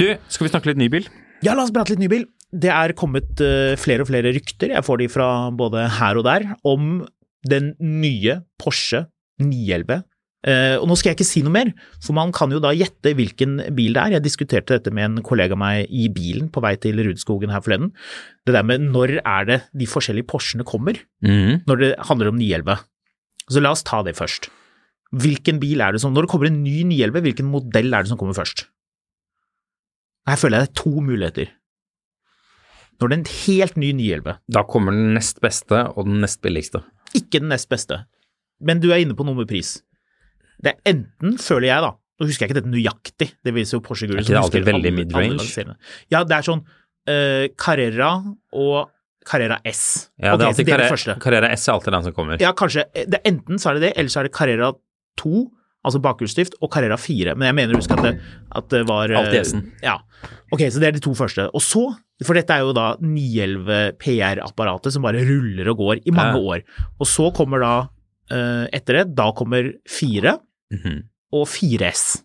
[0.00, 1.08] Du, skal vi snakke litt nybil?
[1.44, 2.24] Ja, la oss prate litt nybil.
[2.50, 6.24] Det er kommet uh, flere og flere rykter, jeg får de fra både her og
[6.26, 7.02] der, om
[7.48, 9.04] den nye Porsche
[9.42, 10.06] 911.
[10.40, 13.12] Uh, og nå skal jeg ikke si noe mer, for man kan jo da gjette
[13.18, 14.16] hvilken bil det er.
[14.16, 17.60] Jeg diskuterte dette med en kollega av meg i bilen på vei til Rudskogen her
[17.66, 17.92] forleden.
[18.48, 21.68] Det der med når er det de forskjellige Porschene kommer, mm.
[21.68, 22.80] når det handler om 911.
[23.52, 24.48] Så la oss ta det først.
[25.20, 28.14] Hvilken bil er det som Når det kommer en ny 911, hvilken modell er det
[28.14, 28.70] som kommer først?
[30.30, 31.50] Her føler jeg det er to muligheter.
[33.00, 36.42] Når det er en helt ny 911, Da kommer den nest beste og den nest
[36.44, 36.82] billigste.
[37.16, 38.04] ikke den nest beste,
[38.60, 39.80] men du er inne på noe med pris.
[40.62, 43.82] Det er enten, føler jeg da, nå husker jeg ikke dette nøyaktig, det viser jo
[43.82, 45.76] Porsche Guru Er ikke det alltid veldig mid-range?
[46.12, 48.10] Ja, det er sånn uh, Carrera
[48.52, 48.92] og
[49.26, 50.10] Carrera S.
[50.20, 51.16] Ja, det er alltid det er Carrera.
[51.24, 52.42] Carrera S er alltid den som kommer.
[52.42, 52.84] Ja, kanskje.
[52.94, 54.70] Det er enten så er det det, eller så er det Carrera
[55.20, 55.42] 2,
[55.86, 57.34] altså bakhjulsdrift, og Carrera 4.
[57.36, 58.14] Men jeg mener å huske at det,
[58.60, 59.62] at det var Alt i S-en.
[59.82, 59.98] Ja.
[60.52, 61.46] Ok, så det er de to første.
[61.56, 61.84] Og så,
[62.26, 66.42] for dette er jo da 911 PR-apparatet som bare ruller og går i mange Ja.
[66.56, 66.62] år.
[67.00, 67.74] Og så kommer da,
[68.30, 70.38] eh, etter det, da kommer 4
[70.72, 71.02] Mhm.
[71.32, 72.22] og 4S.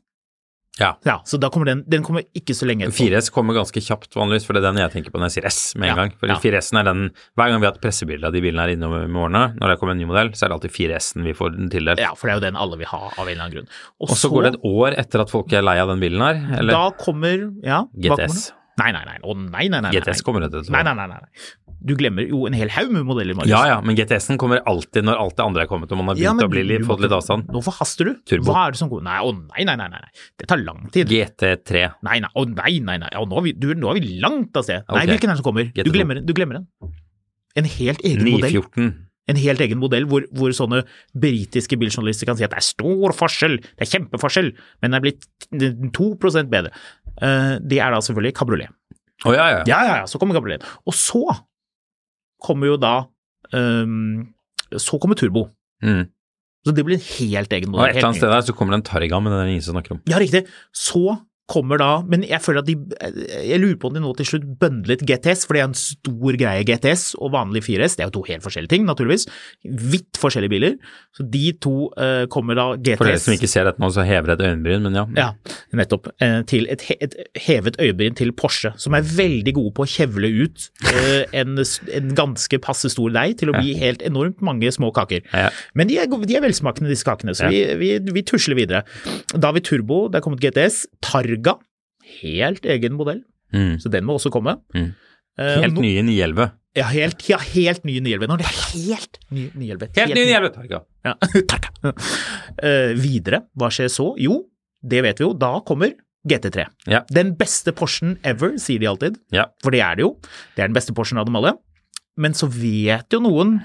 [0.80, 0.90] Ja.
[1.08, 3.06] Ja, så da kommer den, den kommer ikke så lenge etterpå.
[3.08, 5.48] 4S kommer ganske kjapt vanligvis, for det er den jeg tenker på når jeg sier
[5.48, 6.12] S med en Ja, gang.
[6.20, 6.36] For ja.
[6.44, 7.04] 4S-en er den
[7.40, 9.78] Hver gang vi har hatt pressebilde av de bilene her innom i årene, når det
[9.80, 12.04] kommer en ny modell, så er det alltid 4S-en vi får den tildelt.
[12.04, 13.72] Ja, for det er jo den alle vil ha av en eller annen grunn.
[14.04, 16.44] Og så går det et år etter at folk er lei av den bilen her,
[16.60, 17.86] eller Da kommer, ja.
[17.96, 18.44] hva kommer?
[18.82, 19.20] Nei, nei, nei.
[19.24, 19.92] Å, nei, nei, nei.
[19.96, 20.66] GTS kommer etter.
[20.74, 21.46] Nei, nei, nei, nei.
[21.86, 23.52] Du glemmer jo en hel haug med modeller, Marius.
[23.52, 26.18] Ja ja, men GTS-en kommer alltid når alt det andre er kommet og man har
[26.18, 27.52] begynt ja, å bli litt, fått litt avstand.
[27.54, 28.14] Nå forhaster du.
[28.26, 28.50] Turbo.
[28.50, 30.26] Hva er det som går Nei, å nei, nei, nei, nei.
[30.42, 31.12] Det tar lang tid.
[31.12, 31.86] GT3.
[32.08, 33.12] Nei, nei, å nei, nei, nei.
[33.14, 34.88] Ja, nå, er vi, du, nå er vi langt av sted.
[34.90, 35.70] Nei, hvilken er det som kommer?
[35.78, 36.96] Du glemmer, du glemmer den.
[37.56, 38.50] En helt egen modell.
[38.50, 38.96] 914.
[39.26, 40.84] En helt egen modell hvor, hvor sånne
[41.18, 44.52] britiske biljournalister kan si at det er stor forskjell, det er kjempeforskjell,
[44.84, 45.26] men det er blitt
[45.98, 46.74] 2% bedre.
[47.22, 48.72] Eh, det er da selvfølgelig kabriolet.
[49.26, 49.62] Oh, ja, ja.
[49.70, 50.66] Ja, ja, ja, så kommer kabriolet.
[50.86, 51.22] Og så
[52.44, 52.96] kommer jo da
[53.56, 54.28] um,
[54.76, 55.48] Så kommer turbo.
[55.84, 56.04] Mm.
[56.66, 57.92] Så det blir en helt egen Og modell.
[57.94, 59.96] et eller annet sted der så kommer det en Targa, men den ingen som snakker
[59.96, 60.02] om.
[60.10, 60.44] Ja, riktig.
[60.74, 61.16] Så
[61.52, 62.76] kommer da Men jeg føler at de
[63.46, 66.38] Jeg lurer på om de nå til slutt bøndlet GTS, for det er en stor
[66.40, 67.98] greie, GTS og vanlig 4S.
[67.98, 69.28] Det er jo to helt forskjellige ting, naturligvis.
[69.64, 70.78] Vidt forskjellige biler.
[71.16, 74.06] Så de to uh, kommer da GTS For dere som ikke ser dette nå, så
[74.08, 75.06] hever et øyenbryn, men ja.
[75.20, 75.28] Ja.
[75.78, 76.10] Nettopp.
[76.22, 77.16] Uh, Til et, he- et
[77.46, 81.62] hevet øyebryn til Porsche, som er veldig gode på å kjevle ut uh, en,
[82.00, 85.22] en ganske passe stor deig til å bli helt enormt mange små kaker.
[85.30, 85.52] Ja.
[85.78, 88.84] Men de er, de er velsmakende, disse kakene, så vi, vi, vi tusler videre.
[89.36, 90.84] vi Turbo, det er kommet GTS.
[91.44, 91.58] Targa,
[92.22, 93.24] helt egen modell,
[93.54, 93.78] Mm.
[93.80, 94.58] så den må også komme.
[94.74, 94.94] Mm.
[95.38, 96.52] Eh, Helt ny nye 911.
[96.76, 98.34] Ja, helt, ja, helt ny 911.
[98.34, 99.90] Er det helt ny 911.
[99.96, 100.80] Helt nye 911, Targa.
[101.06, 101.14] Ja,
[101.52, 101.70] takk.
[102.64, 104.14] Eh, videre, hva skjer så?
[104.20, 104.42] Jo,
[104.84, 105.94] det vet vi jo, da kommer
[106.28, 106.66] GT3.
[106.88, 107.04] Ja.
[107.12, 109.18] Den beste Porschen ever, sier de alltid.
[109.32, 109.46] Ja.
[109.64, 110.16] For det er det jo.
[110.56, 111.54] Det er den beste Porschen av dem alle.
[112.18, 113.60] Men så vet jo noen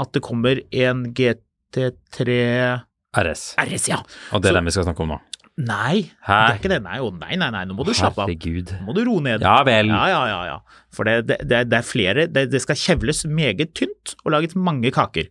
[0.00, 2.82] at det kommer en GT3
[3.16, 3.54] RS.
[3.58, 3.98] RS, ja.
[4.32, 5.20] Og det er Så- den vi skal snakke om nå.
[5.60, 6.36] Nei, Hæ?
[6.36, 6.80] det er ikke det.
[6.84, 8.30] Nei, å, nei, nei, nei, nå må du slappe av.
[8.30, 8.72] Herregud.
[8.80, 9.44] Nå må du roe ned.
[9.44, 9.92] Ja vel.
[9.92, 10.40] Ja, ja, ja.
[10.54, 10.86] ja.
[10.94, 14.56] For det, det, det, det er flere det, det skal kjevles meget tynt og laget
[14.58, 15.28] mange kaker.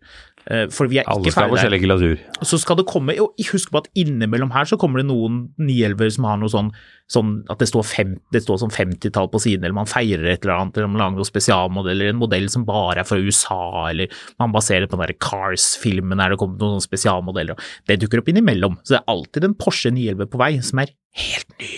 [0.49, 1.61] Eh, For vi er Alle ikke skal ha ferdig der.
[1.61, 2.45] forskjellig glasur.
[2.49, 6.15] Så skal det komme og Husk på at innimellom her så kommer det noen 911
[6.15, 6.71] som har noe sånn,
[7.09, 10.41] sånn at det står, fem, det står sånn 50-tall på siden, eller man feirer et
[10.45, 13.59] eller annet, eller man lager noen spesialmodeller, en modell som bare er fra USA,
[13.91, 14.09] eller
[14.41, 17.57] man baserer på den der Cars-filmen der det kommer noen spesialmodeller.
[17.85, 18.79] Det dukker opp innimellom.
[18.81, 20.93] Så det er alltid en Porsche 911 på vei som er
[21.25, 21.71] helt ny.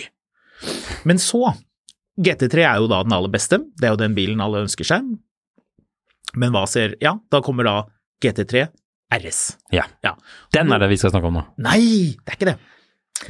[1.04, 1.52] Men så
[2.20, 5.12] GT3 er jo da den aller beste, det er jo den bilen alle ønsker seg.
[6.36, 7.76] Men hva ser Ja, da kommer da
[8.22, 8.66] GT3
[9.12, 9.40] RS.
[9.74, 9.84] Ja.
[10.04, 10.14] Ja.
[10.54, 11.42] Den er det vi skal snakke om nå.
[11.60, 12.58] Nei, det er ikke det.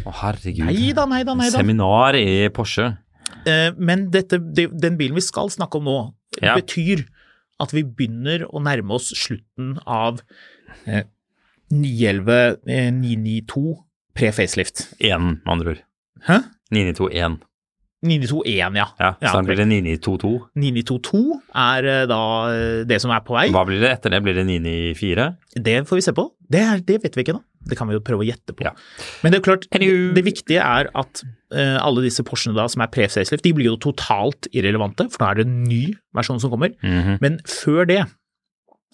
[0.07, 0.64] Å, herregud.
[0.68, 1.59] Neida, neida, nei da, nei da.
[1.59, 2.90] Seminar i Porsche.
[3.49, 5.97] Eh, Men dette, det, den bilen vi skal snakke om nå,
[6.40, 6.55] Ja.
[6.57, 7.03] betyr
[7.61, 10.22] at vi begynner å nærme oss slutten av
[10.86, 11.05] eh,
[11.70, 13.76] 911 eh, 992
[14.16, 14.86] pre-facelift.
[15.01, 15.82] Én, med andre ord.
[16.28, 16.38] Hæ?
[16.72, 17.40] 9921.
[18.03, 18.86] 992.1, ja.
[18.98, 20.32] Ja, så da blir det 9922.
[20.59, 21.20] 9922
[21.62, 23.44] er eh, da eh, det som er på vei.
[23.55, 24.18] Hva blir det etter det?
[24.26, 25.26] Blir det 994?
[25.68, 26.24] Det får vi se på.
[26.50, 27.42] Det, er, det vet vi ikke nå.
[27.70, 28.66] Det kan vi jo prøve å gjette på.
[28.66, 28.72] Ja.
[29.22, 31.22] Men det er klart, det, det viktige er at
[31.55, 35.28] uh, alle disse Porschene da som er pre-facelift, de blir jo totalt irrelevante, for nå
[35.28, 35.84] er det en ny
[36.18, 36.74] versjon som kommer.
[36.82, 37.20] Mhm.
[37.22, 38.00] Men før det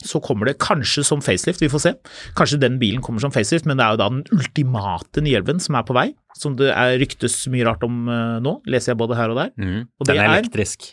[0.04, 1.92] så kommer det kanskje som facelift, vi får se.
[2.38, 5.78] Kanskje den bilen kommer som facelift, men det er jo da den ultimate 911 som
[5.78, 6.06] er på vei,
[6.38, 9.50] som det er ryktes mye rart om eh, nå, leser jeg både her og der.
[9.58, 9.80] Mm.
[9.98, 10.92] Og Den det er er- elektrisk.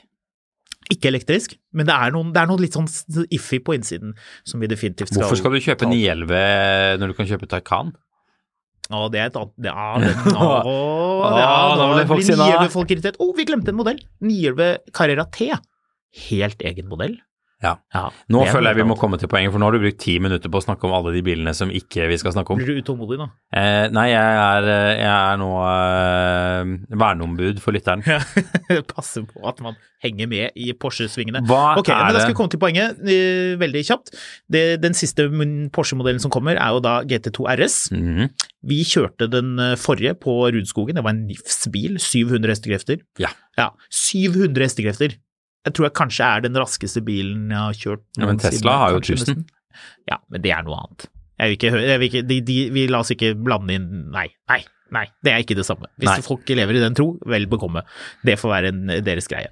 [0.94, 2.86] Ikke elektrisk, men det er, noen, det er noe litt sånn
[3.34, 4.12] iffy på innsiden
[4.46, 5.96] som vi definitivt skal Hvorfor skal du kjøpe ta opp.
[5.98, 7.90] 911 når du kan kjøpe Taycan?
[8.94, 10.50] Å, det er et annet Ja, den, å,
[11.42, 11.48] ja,
[11.80, 12.46] da folk blir sinna.
[12.52, 13.18] 911 folk irritert.
[13.18, 13.98] Å, vi glemte en modell!
[14.22, 15.48] 911 Carrera T.
[16.28, 17.18] Helt egen modell.
[17.64, 17.72] Ja.
[17.96, 20.00] Ja, Nå er føler jeg vi må komme til poenget, for nå har du brukt
[20.04, 22.60] ti minutter på å snakke om alle de bilene som ikke vi skal snakke om.
[22.60, 23.30] Blir du utålmodig nå?
[23.56, 28.04] Eh, nei, jeg er, eh, jeg er nå eh, verneombud for lytteren.
[28.96, 31.42] Passe på at man henger med i Porsche-svingene.
[31.48, 34.14] Hva Ok, men er Da skal vi komme til poenget eh, veldig kjapt.
[34.52, 35.28] Det, den siste
[35.74, 37.80] Porsche-modellen som kommer, er jo da GT2 RS.
[37.96, 38.30] Mhm.
[38.66, 40.98] Vi kjørte den eh, forrige på Rudskogen.
[40.98, 42.00] Det var en NIFS-bil.
[42.02, 43.04] 700 hestekrefter.
[43.22, 43.30] Ja.
[43.60, 43.70] ja.
[43.94, 45.18] 700 hestekrefter.
[45.66, 48.06] Jeg tror jeg kanskje er den raskeste bilen jeg har kjørt.
[48.20, 49.46] Ja, men Tesla Tesla har jo kanskje 1000.
[50.12, 51.08] Ja, men det er noe annet.
[51.36, 53.88] Jeg vil ikke høre jeg vil ikke, de, de, Vi la oss ikke blande inn
[54.14, 54.62] Nei, nei,
[54.96, 55.04] nei.
[55.26, 55.90] Det er ikke det samme.
[56.00, 56.22] Hvis Nei.
[56.24, 57.84] folk lever i den tro, vel bekomme.
[58.26, 59.52] Det får være en, deres greie.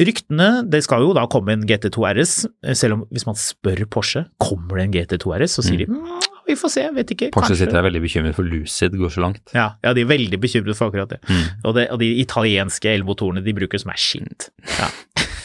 [0.00, 2.34] Ryktene Det skal jo da komme en GT2 RS,
[2.78, 6.20] selv om hvis man spør Porsche kommer det en GT2 RS, så sier de mm,
[6.50, 7.28] vi får se, vet ikke.
[7.34, 7.58] Porsche kanskje.
[7.62, 9.42] sitter der veldig bekymret for Lucid går så langt.
[9.54, 11.20] Ja, ja, de er veldig bekymret for akkurat det.
[11.28, 11.44] Mm.
[11.62, 14.48] Og, det, og de italienske elmotorene de bruker som er skint.
[14.78, 14.88] Ja.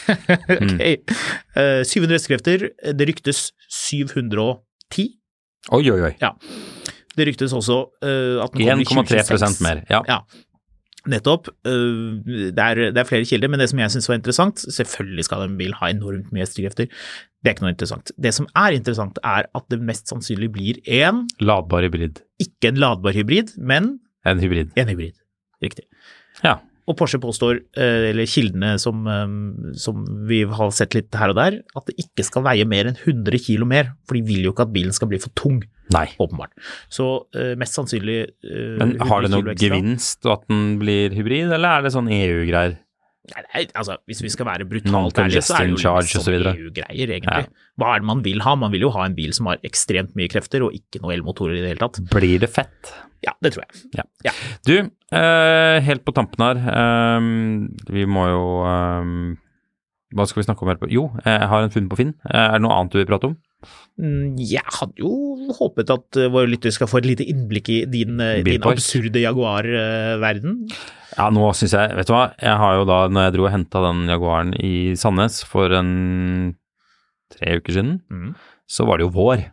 [0.56, 0.82] ok.
[1.58, 2.68] uh, 700 hestekrefter.
[2.96, 5.12] Det ryktes 710.
[5.76, 6.14] Oi, oi, oi.
[7.16, 9.62] Det ryktes også uh, at den kommer i 1,3 2026.
[9.66, 9.82] mer.
[9.90, 10.02] Ja.
[10.10, 10.20] Ja,
[11.10, 11.48] nettopp.
[11.68, 15.26] Uh, det, er, det er flere kilder, men det som jeg syns var interessant Selvfølgelig
[15.28, 16.90] skal en bil ha enormt mye hestekrefter.
[17.42, 18.12] Det er ikke noe interessant.
[18.18, 22.24] Det som er interessant, er at det mest sannsynlig blir en, Ladbar hybrid.
[22.42, 23.96] ikke en ladbar hybrid, men
[24.26, 24.72] En hybrid.
[24.76, 25.14] en hybrid.
[25.64, 25.86] Riktig.
[26.44, 26.56] Ja.
[26.86, 31.40] Og Porsche påstår, eh, eller kildene som, eh, som vi har sett litt her og
[31.40, 34.54] der, at det ikke skal veie mer enn 100 kilo mer, for de vil jo
[34.54, 35.64] ikke at bilen skal bli for tung,
[35.94, 36.06] Nei.
[36.22, 36.54] åpenbart.
[36.90, 38.30] Så eh, mest sannsynlig
[38.80, 42.78] Men har det noe kilo gevinst at den blir hybrid, eller er det sånn EU-greier?
[43.26, 46.50] Nei, nei, altså, hvis vi skal være brutalt ærlige, så er det jo litt sånn.
[46.52, 47.48] EU-greier, egentlig.
[47.82, 48.54] Hva er det man vil ha?
[48.60, 51.58] Man vil jo ha en bil som har ekstremt mye krefter, og ikke noe elmotorer
[51.58, 52.02] i det hele tatt.
[52.14, 52.94] Blir det fett?
[53.26, 54.36] Ja, det tror jeg.
[54.68, 54.76] Du,
[55.16, 57.30] uh, helt på tampen her, eh,
[57.96, 59.10] vi må jo eh,
[60.14, 60.78] Hva skal vi snakke om her?
[60.78, 60.88] på?
[60.94, 62.12] Jo, jeg har en funn på Finn.
[62.30, 63.38] Eh, er det noe annet du vil prate om?
[63.98, 65.10] Mm, Jeg hadde jo
[65.58, 69.18] håpet at eh, våre lyttere skal få et lite innblikk i din, eh, din absurde
[69.24, 70.60] Jaguar-verden.
[71.16, 73.52] Ja, nå syns jeg Vet du hva, jeg har jo da, når jeg dro og
[73.56, 76.56] henta den Jaguaren i Sandnes for en
[77.34, 78.36] tre uker siden, Mm.
[78.70, 79.46] så var det jo vår.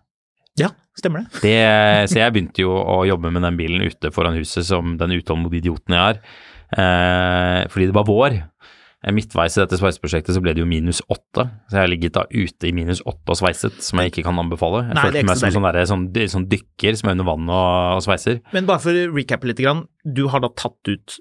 [0.61, 1.41] Ja, stemmer det.
[1.41, 5.17] Det, så jeg begynte jo å jobbe med den bilen ute foran huset som den
[5.17, 6.21] utålmodige idioten jeg er.
[6.77, 8.43] Eh, fordi det var vår.
[9.03, 12.15] Eh, Midtveis i dette sveiseprosjektet så ble det jo minus åtte, så jeg har ligget
[12.15, 14.85] da ute i minus åtte og sveiset, som jeg ikke kan anbefale.
[14.87, 18.05] Jeg Nei, følte meg som sånn, sånn, sånn dykker som er under vann og, og
[18.07, 18.39] sveiser.
[18.55, 21.19] Men bare for å recappe litt, grann, du har da tatt ut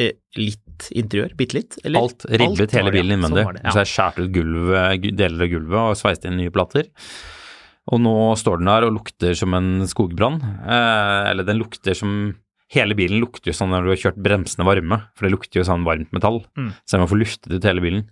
[0.00, 1.76] eh, litt interiør, bitte litt?
[1.84, 2.00] Eller?
[2.00, 3.44] Alt, ribbet Alt hele bilen innvendig.
[3.44, 3.74] Sånn ja.
[3.76, 6.88] Så jeg skjærte ut gulvet, gu- deler av gulvet og sveiset inn nye plater.
[7.92, 10.40] Og nå står den der og lukter som en skogbrann.
[10.64, 12.32] Eh, eller den lukter som
[12.72, 15.66] Hele bilen lukter jo sånn når du har kjørt bremsene varme, for det lukter jo
[15.68, 16.40] sånn varmt metall.
[16.56, 16.72] Mm.
[16.86, 18.06] Så jeg må få luftet ut hele bilen.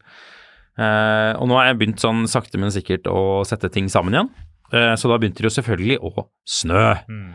[0.81, 4.31] Eh, og nå har jeg begynt sånn sakte, men sikkert å sette ting sammen igjen.
[4.71, 6.85] Eh, så da begynte det jo selvfølgelig å snø.
[7.09, 7.31] Mm.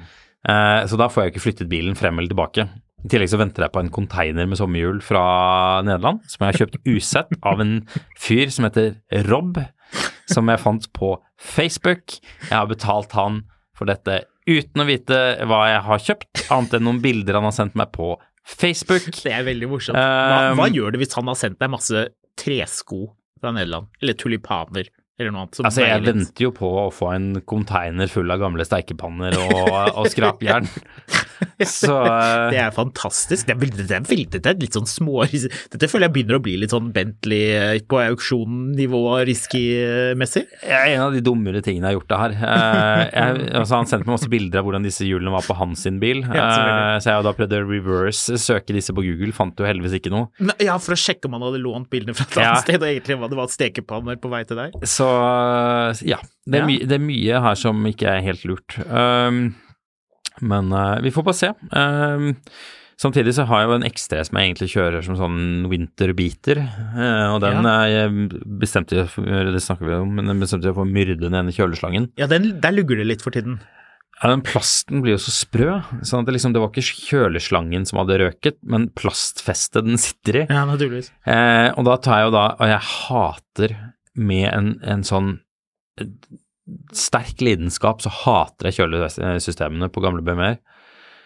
[0.45, 2.67] Eh, så da får jeg ikke flyttet bilen frem eller tilbake.
[3.05, 5.25] I tillegg så venter jeg på en konteiner med sommerhjul fra
[5.85, 7.75] Nederland, som jeg har kjøpt usett av en
[8.17, 8.95] fyr som heter
[9.27, 9.59] Rob,
[10.31, 12.17] som jeg fant på Facebook.
[12.47, 13.43] Jeg har betalt han
[13.77, 15.19] for dette uten å vite
[15.49, 18.13] hva jeg har kjøpt, annet enn noen bilder han har sendt meg på
[18.45, 19.09] Facebook.
[19.23, 19.97] Det er veldig morsomt.
[19.97, 22.05] Hva, hva gjør det hvis han har sendt deg masse
[22.39, 23.01] tresko
[23.41, 23.89] fra Nederland?
[24.01, 25.55] Eller tulipaner, eller noe annet?
[25.55, 29.69] som Altså, jeg venter jo på å få en konteiner full av gamle steikepanner og,
[29.95, 30.67] og skrapjern.
[31.67, 33.47] Så eh, Det er fantastisk.
[33.47, 36.43] Det er det er veldig det er litt sånn små Dette føler jeg begynner å
[36.43, 40.45] bli litt sånn Bentley eh, på auksjonnivå risky-messig.
[40.63, 42.35] Det er en av de dummere tingene jeg har gjort det her.
[42.49, 45.85] Eh, jeg, altså han sendte meg masse bilder av hvordan disse hjulene var på hans
[45.87, 46.23] sin bil.
[46.27, 46.45] Ja.
[46.49, 49.97] Eh, så jeg har da prøvd å reverse søke disse på Google, fant jo heldigvis
[49.99, 50.27] ikke noe.
[50.63, 52.51] Ja, for å sjekke om han hadde lånt bildene fra et Ja.
[52.51, 54.75] annet sted, og egentlig var det var stekepanner på vei til deg.
[54.83, 55.04] Så
[56.05, 56.65] ja, det er.
[56.69, 58.77] My, det er mye her som ikke er helt lurt.
[58.85, 59.43] Um,
[60.45, 61.51] men uh, vi får bare se.
[61.71, 62.33] Um,
[63.01, 65.39] samtidig så har jeg jo en X3 som jeg egentlig kjører som sånn
[65.71, 66.61] winterbeater,
[66.95, 68.09] Uh, og den Ja.
[68.61, 72.11] bestemte det snakker vi om, men den bestemte jeg for å myrde den ene kjøleslangen.
[72.19, 73.59] Ja, den, der lugger det litt for tiden.
[74.21, 77.83] Ja, den plasten blir jo så sprø, sånn at det liksom, det var ikke kjøleslangen
[77.83, 80.45] som hadde røket, men plastfestet den sitter i.
[80.47, 81.09] Ja, naturligvis.
[81.27, 83.75] Eh, og da tar jeg jo da, og jeg hater
[84.15, 85.35] med en, en sånn
[86.01, 86.09] eh,
[86.95, 90.61] sterk lidenskap, så hater jeg kjølesystemene på gamle BMW-er.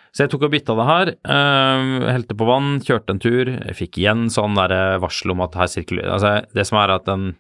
[0.10, 3.78] Så jeg tok og bytta det her, Uh, helte på vann, kjørte en tur, jeg
[3.78, 7.06] fikk igjen sånn der eh, varsel om at her sirkulerer Altså, det som er at
[7.10, 7.36] den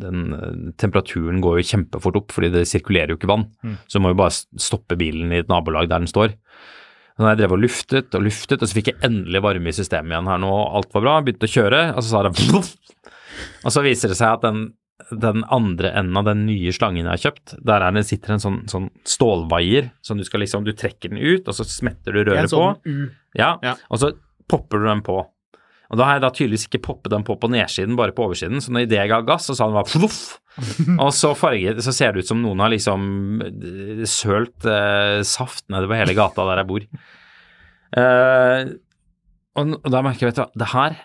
[0.00, 3.46] den temperaturen går jo kjempefort opp, fordi det sirkulerer jo ikke vann.
[3.66, 3.76] Mm.
[3.84, 6.34] Så du må jo bare stoppe bilen i et nabolag der den står.
[7.18, 10.14] Så jeg drev og luftet og luftet, og så fikk jeg endelig varme i systemet
[10.14, 12.70] igjen her nå, og alt var bra, begynte å kjøre, og så sa det!
[13.64, 14.62] Og så viser det seg at den,
[15.10, 18.42] den andre enden av den nye slangen jeg har kjøpt, der er det sitter en
[18.42, 22.24] sånn, sånn stålvaier, som du skal liksom, du trekker den ut, og så smetter du
[22.28, 22.90] røret sånn på.
[22.90, 23.10] U.
[23.38, 23.76] Ja, Ja.
[23.90, 24.12] og så
[24.50, 25.20] popper du den på.
[25.90, 28.60] Og da har jeg da tydeligvis ikke poppet den på på nedsiden, bare på oversiden,
[28.62, 30.20] så når idet jeg ga gass, så sa den bare pluff,
[31.02, 33.02] og så farget, så ser det ut som noen har liksom
[33.42, 36.86] eh, sølt eh, saft nedover hele gata der jeg bor.
[37.98, 38.70] Eh,
[39.58, 40.98] og, og da merker jeg, vet du hva, det her,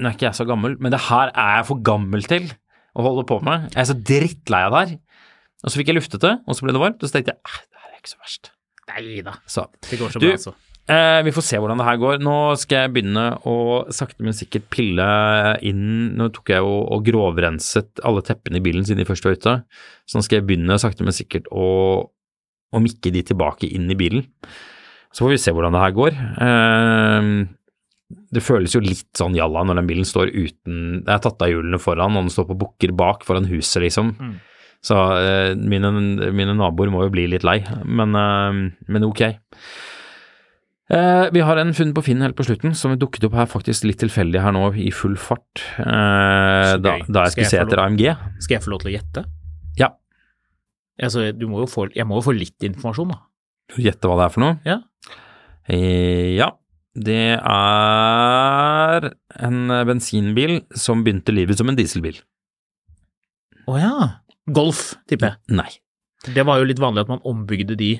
[0.00, 2.50] nå er ikke jeg så gammel, men det her er jeg for gammel til
[2.96, 3.68] å holde på med.
[3.74, 4.98] Jeg er så drittlei av det her.
[5.62, 7.40] Og så fikk jeg luftet det, og så ble det varmt, og så tenkte jeg,
[7.46, 8.50] "Eh, det her er ikke så verst.
[8.92, 10.54] Nei da, Så det går så bra, altså.
[10.90, 12.18] Eh, vi får se hvordan det her går.
[12.18, 15.06] Nå skal jeg begynne å sakte, men sikkert pille
[15.62, 19.36] inn Nå tok jeg jo og grovrenset alle teppene i bilen siden de først var
[19.38, 19.54] ute.
[20.10, 22.10] Så nå skal jeg begynne sakte, men sikkert å,
[22.74, 24.26] å mikke de tilbake inn i bilen.
[25.14, 26.18] Så får vi se hvordan det her går.
[26.42, 27.30] Eh,
[28.32, 31.50] det føles jo litt sånn jalla når den bilen står uten Jeg har tatt av
[31.52, 34.14] hjulene foran, og den står på bukker bak foran huset, liksom.
[34.18, 34.34] Mm.
[34.82, 35.92] Så uh, mine,
[36.34, 39.24] mine naboer må jo bli litt lei, men, uh, men ok.
[40.92, 43.86] Uh, vi har en funn på Finn helt på slutten, som dukket opp her faktisk
[43.86, 45.62] litt tilfeldig her nå i full fart.
[45.78, 47.84] Da, da jeg Skal skulle jeg se etter?
[47.84, 48.06] AMG.
[48.42, 49.26] Skal jeg få lov til å gjette?
[49.78, 49.92] Ja.
[51.00, 53.22] Altså, du må få, jeg må jo få litt informasjon, da.
[53.80, 54.58] Gjette hva det er for noe?
[54.68, 54.82] Ja.
[55.70, 56.50] Ja.
[56.94, 59.06] Det er
[59.40, 62.18] en bensinbil som begynte livet som en dieselbil.
[63.70, 63.92] Å ja.
[64.52, 65.36] Golf, tipper jeg.
[65.56, 65.70] Nei,
[66.34, 67.92] Det var jo litt vanlig at man ombygde de.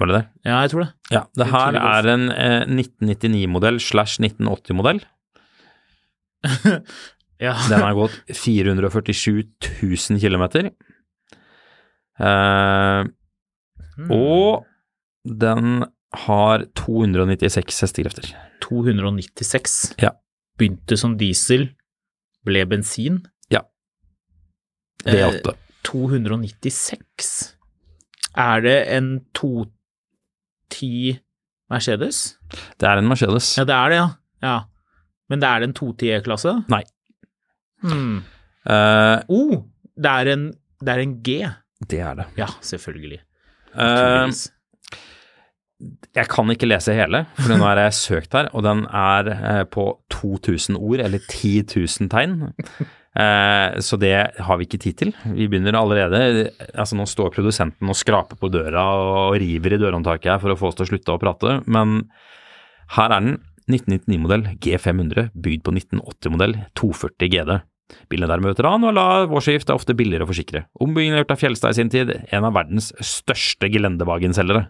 [0.00, 0.24] var det det?
[0.48, 0.90] Ja, jeg tror det.
[1.12, 1.22] Ja.
[1.36, 5.00] Det her er en eh, 1999-modell slash 1980-modell.
[7.38, 7.52] Ja.
[7.70, 9.44] Den har gått 447
[9.78, 10.42] 000 km.
[12.18, 13.04] Eh,
[13.98, 14.10] Mm.
[14.14, 14.64] og
[15.26, 15.84] den
[16.16, 18.30] har 296 hestekrefter.
[18.64, 19.94] 296.
[20.02, 20.14] Ja.
[20.58, 21.68] Begynte som diesel,
[22.46, 23.20] ble bensin.
[23.52, 23.62] Ja.
[25.04, 25.54] V8.
[25.88, 27.54] 296.
[28.38, 31.18] Er det en 210
[31.68, 32.38] Mercedes?
[32.80, 33.56] Det er en Mercedes.
[33.58, 34.08] Ja, det er det, ja.
[34.42, 34.56] ja.
[35.28, 36.54] Men det er det en 210 E-klasse?
[36.72, 36.82] Nei.
[37.84, 38.20] Hmm.
[38.68, 39.62] Uh, Oh,
[39.96, 40.46] det er en,
[40.80, 41.40] det er en G.
[41.88, 42.26] Det er det.
[42.38, 43.20] Ja, selvfølgelig.
[43.74, 44.46] Eh, Naturligvis.
[45.78, 49.64] Jeg kan ikke lese hele, for nå har jeg søkt her, og den er eh,
[49.70, 52.34] på 2000 ord, eller 10 000 tegn.
[53.18, 54.14] Eh, så det
[54.46, 55.12] har vi ikke tid til.
[55.34, 60.34] Vi begynner allerede Altså, nå står produsenten og skraper på døra og river i dørhåndtaket
[60.34, 62.04] her for å få oss til å slutte å prate, men
[62.98, 63.38] her er den.
[63.68, 67.58] 1999-modell G500, bygd på 1980-modell 240 GD.
[68.08, 70.62] Bilen er dermed veteran og lav årsskift er ofte billigere å forsikre.
[70.80, 74.68] Ombyggingen er gjort av Fjelstad i sin tid, en av verdens største gelendevagenselgere.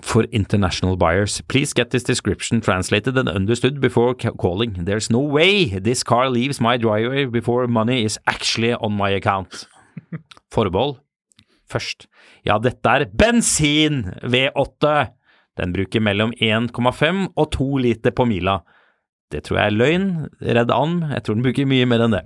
[0.00, 4.84] For international buyers, please get this description translated and understood before calling.
[4.84, 9.68] There's no way this car leaves my driveway before money is actually on my account.
[10.50, 11.00] Forbehold.
[11.68, 12.06] Først.
[12.44, 15.12] Ja, dette er bensin V8.
[15.60, 18.62] Den bruker mellom 1,5 og 2 liter på mila.
[19.32, 20.08] Det tror jeg er løgn.
[20.40, 21.02] Redd and.
[21.12, 22.24] Jeg tror den bruker mye mer enn det.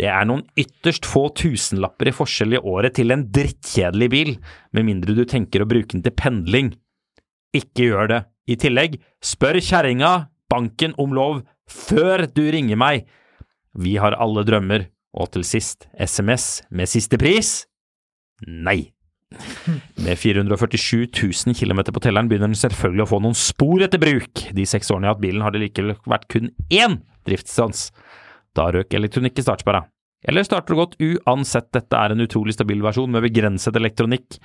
[0.00, 4.30] Det er noen ytterst få tusenlapper i forskjell i året til en drittkjedelig bil,
[4.72, 6.70] med mindre du tenker å bruke den til pendling.
[7.52, 8.20] Ikke gjør det.
[8.48, 13.04] I tillegg, spør kjerringa, banken om lov, før du ringer meg.
[13.76, 14.88] Vi har alle drømmer.
[15.10, 17.64] Og til sist, SMS med siste pris?
[18.46, 18.92] Nei.
[20.00, 24.46] Med 447 000 km på telleren begynner den selvfølgelig å få noen spor etter bruk.
[24.54, 27.90] De seks årene jeg har hatt bilen har det likevel vært kun én driftsstans.
[28.56, 29.84] Da røk elektronikk i startsperra.
[30.28, 34.36] Eller starter godt uansett, dette er en utrolig stabil versjon med begrenset elektronikk.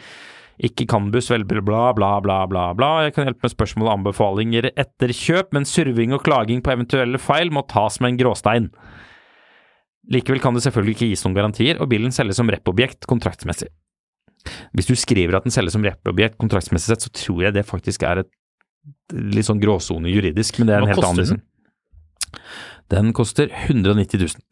[0.63, 2.91] Ikke Canbus, vel, bla, bla, bla, bla, bla.
[3.03, 7.19] Jeg kan hjelpe med spørsmål og anbefalinger etter kjøp, men surving og klaging på eventuelle
[7.19, 8.69] feil må tas med en gråstein.
[10.13, 13.67] Likevel kan det selvfølgelig ikke gis noen garantier, og bilen selges som reppobjekt kontraktsmessig.
[14.77, 18.05] Hvis du skriver at den selges som reppobjekt kontraktsmessig sett, så tror jeg det faktisk
[18.07, 18.31] er et
[19.11, 21.41] litt sånn gråsone juridisk, men det er en Hva helt koster annen den?
[21.41, 21.51] diskusjon.
[22.93, 24.43] Den koster 190 000.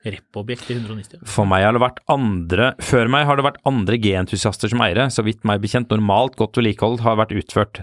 [0.00, 1.24] Reppobjekt til 190.
[1.28, 5.10] For meg har det vært andre Før meg har det vært andre G-entusiaster som eiere,
[5.12, 7.82] så vidt meg bekjent normalt godt vedlikehold har vært utført.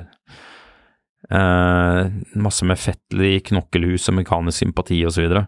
[1.28, 2.02] Eh,
[2.39, 5.45] masse med fettlig knokkelhus og mekanisk sympati og så videre.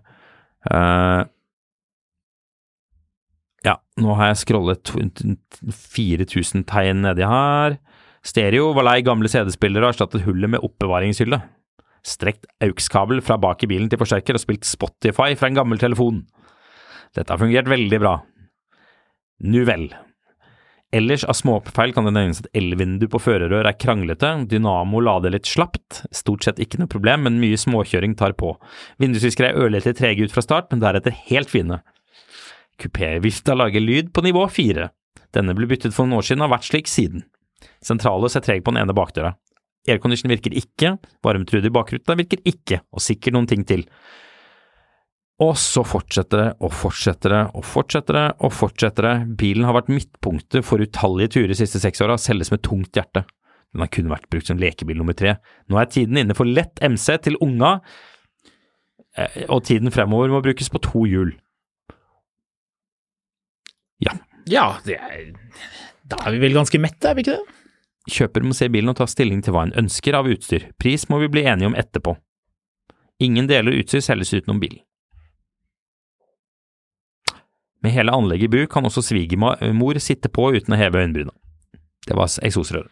[0.70, 1.22] Eh,
[3.66, 7.80] ja, nå har jeg scrollet 4000 tegn nedi her.
[8.26, 11.42] Stereo var lei gamle CD-spillere og erstattet hullet med oppbevaringshylle.
[12.06, 16.24] Strekt AUX-kabel fra bak i bilen til forsterker og spilt Spotify fra en gammel telefon.
[17.18, 18.20] Dette har fungert veldig bra.
[19.40, 19.90] Nu vel.
[20.92, 25.46] Ellers av småfeil kan det nevnes at elvindu på førerrør er kranglete, dynamo lader litt
[25.46, 28.56] slapt, stort sett ikke noe problem, men mye småkjøring tar på.
[29.02, 31.84] Vindusviskere er ørlite trege ut fra start, men deretter helt fine.
[32.82, 34.90] Kupévifta lager lyd på nivå fire.
[35.36, 37.28] Denne ble byttet for noen år siden og har vært slik siden.
[37.86, 39.36] Sentrale er treg på den ene bakdøra.
[39.88, 43.86] Aircondition virker ikke, varmetrude i bakruta virker ikke, og sikkert noen ting til.
[45.40, 49.16] Og så fortsetter det og fortsetter det og fortsetter det og fortsetter det.
[49.40, 53.24] Bilen har vært midtpunktet for utallige turer de siste seks åra, selges med tungt hjerte.
[53.72, 55.38] Den har kun vært brukt som lekebil nummer tre.
[55.70, 57.78] Nå er tiden inne for lett MC til unga,
[59.16, 61.32] eh, og tiden fremover må brukes på to hjul.
[64.04, 64.18] Ja.
[64.50, 65.32] Ja, er
[66.10, 67.59] Da er vi vel ganske mette, er vi ikke det?
[68.12, 70.70] Kjøper må se bilen og ta stilling til hva en ønsker av utstyr.
[70.82, 72.16] Pris må vi bli enige om etterpå.
[73.24, 74.82] Ingen deler utstyr selges utenom bilen.
[77.84, 81.32] Med hele anlegget i bruk kan også svigermor sitte på uten å heve øyenbryna.
[82.08, 82.92] Det var eksosrøret.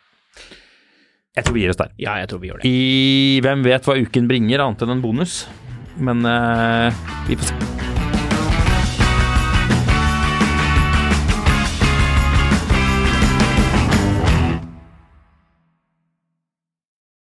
[1.37, 1.91] Jeg tror vi gir oss der.
[2.01, 2.69] Ja, jeg tror vi gjør det.
[2.71, 5.43] I Hvem vet hva uken bringer, annet enn en bonus?
[5.97, 6.93] Men uh,
[7.29, 7.76] vi får se.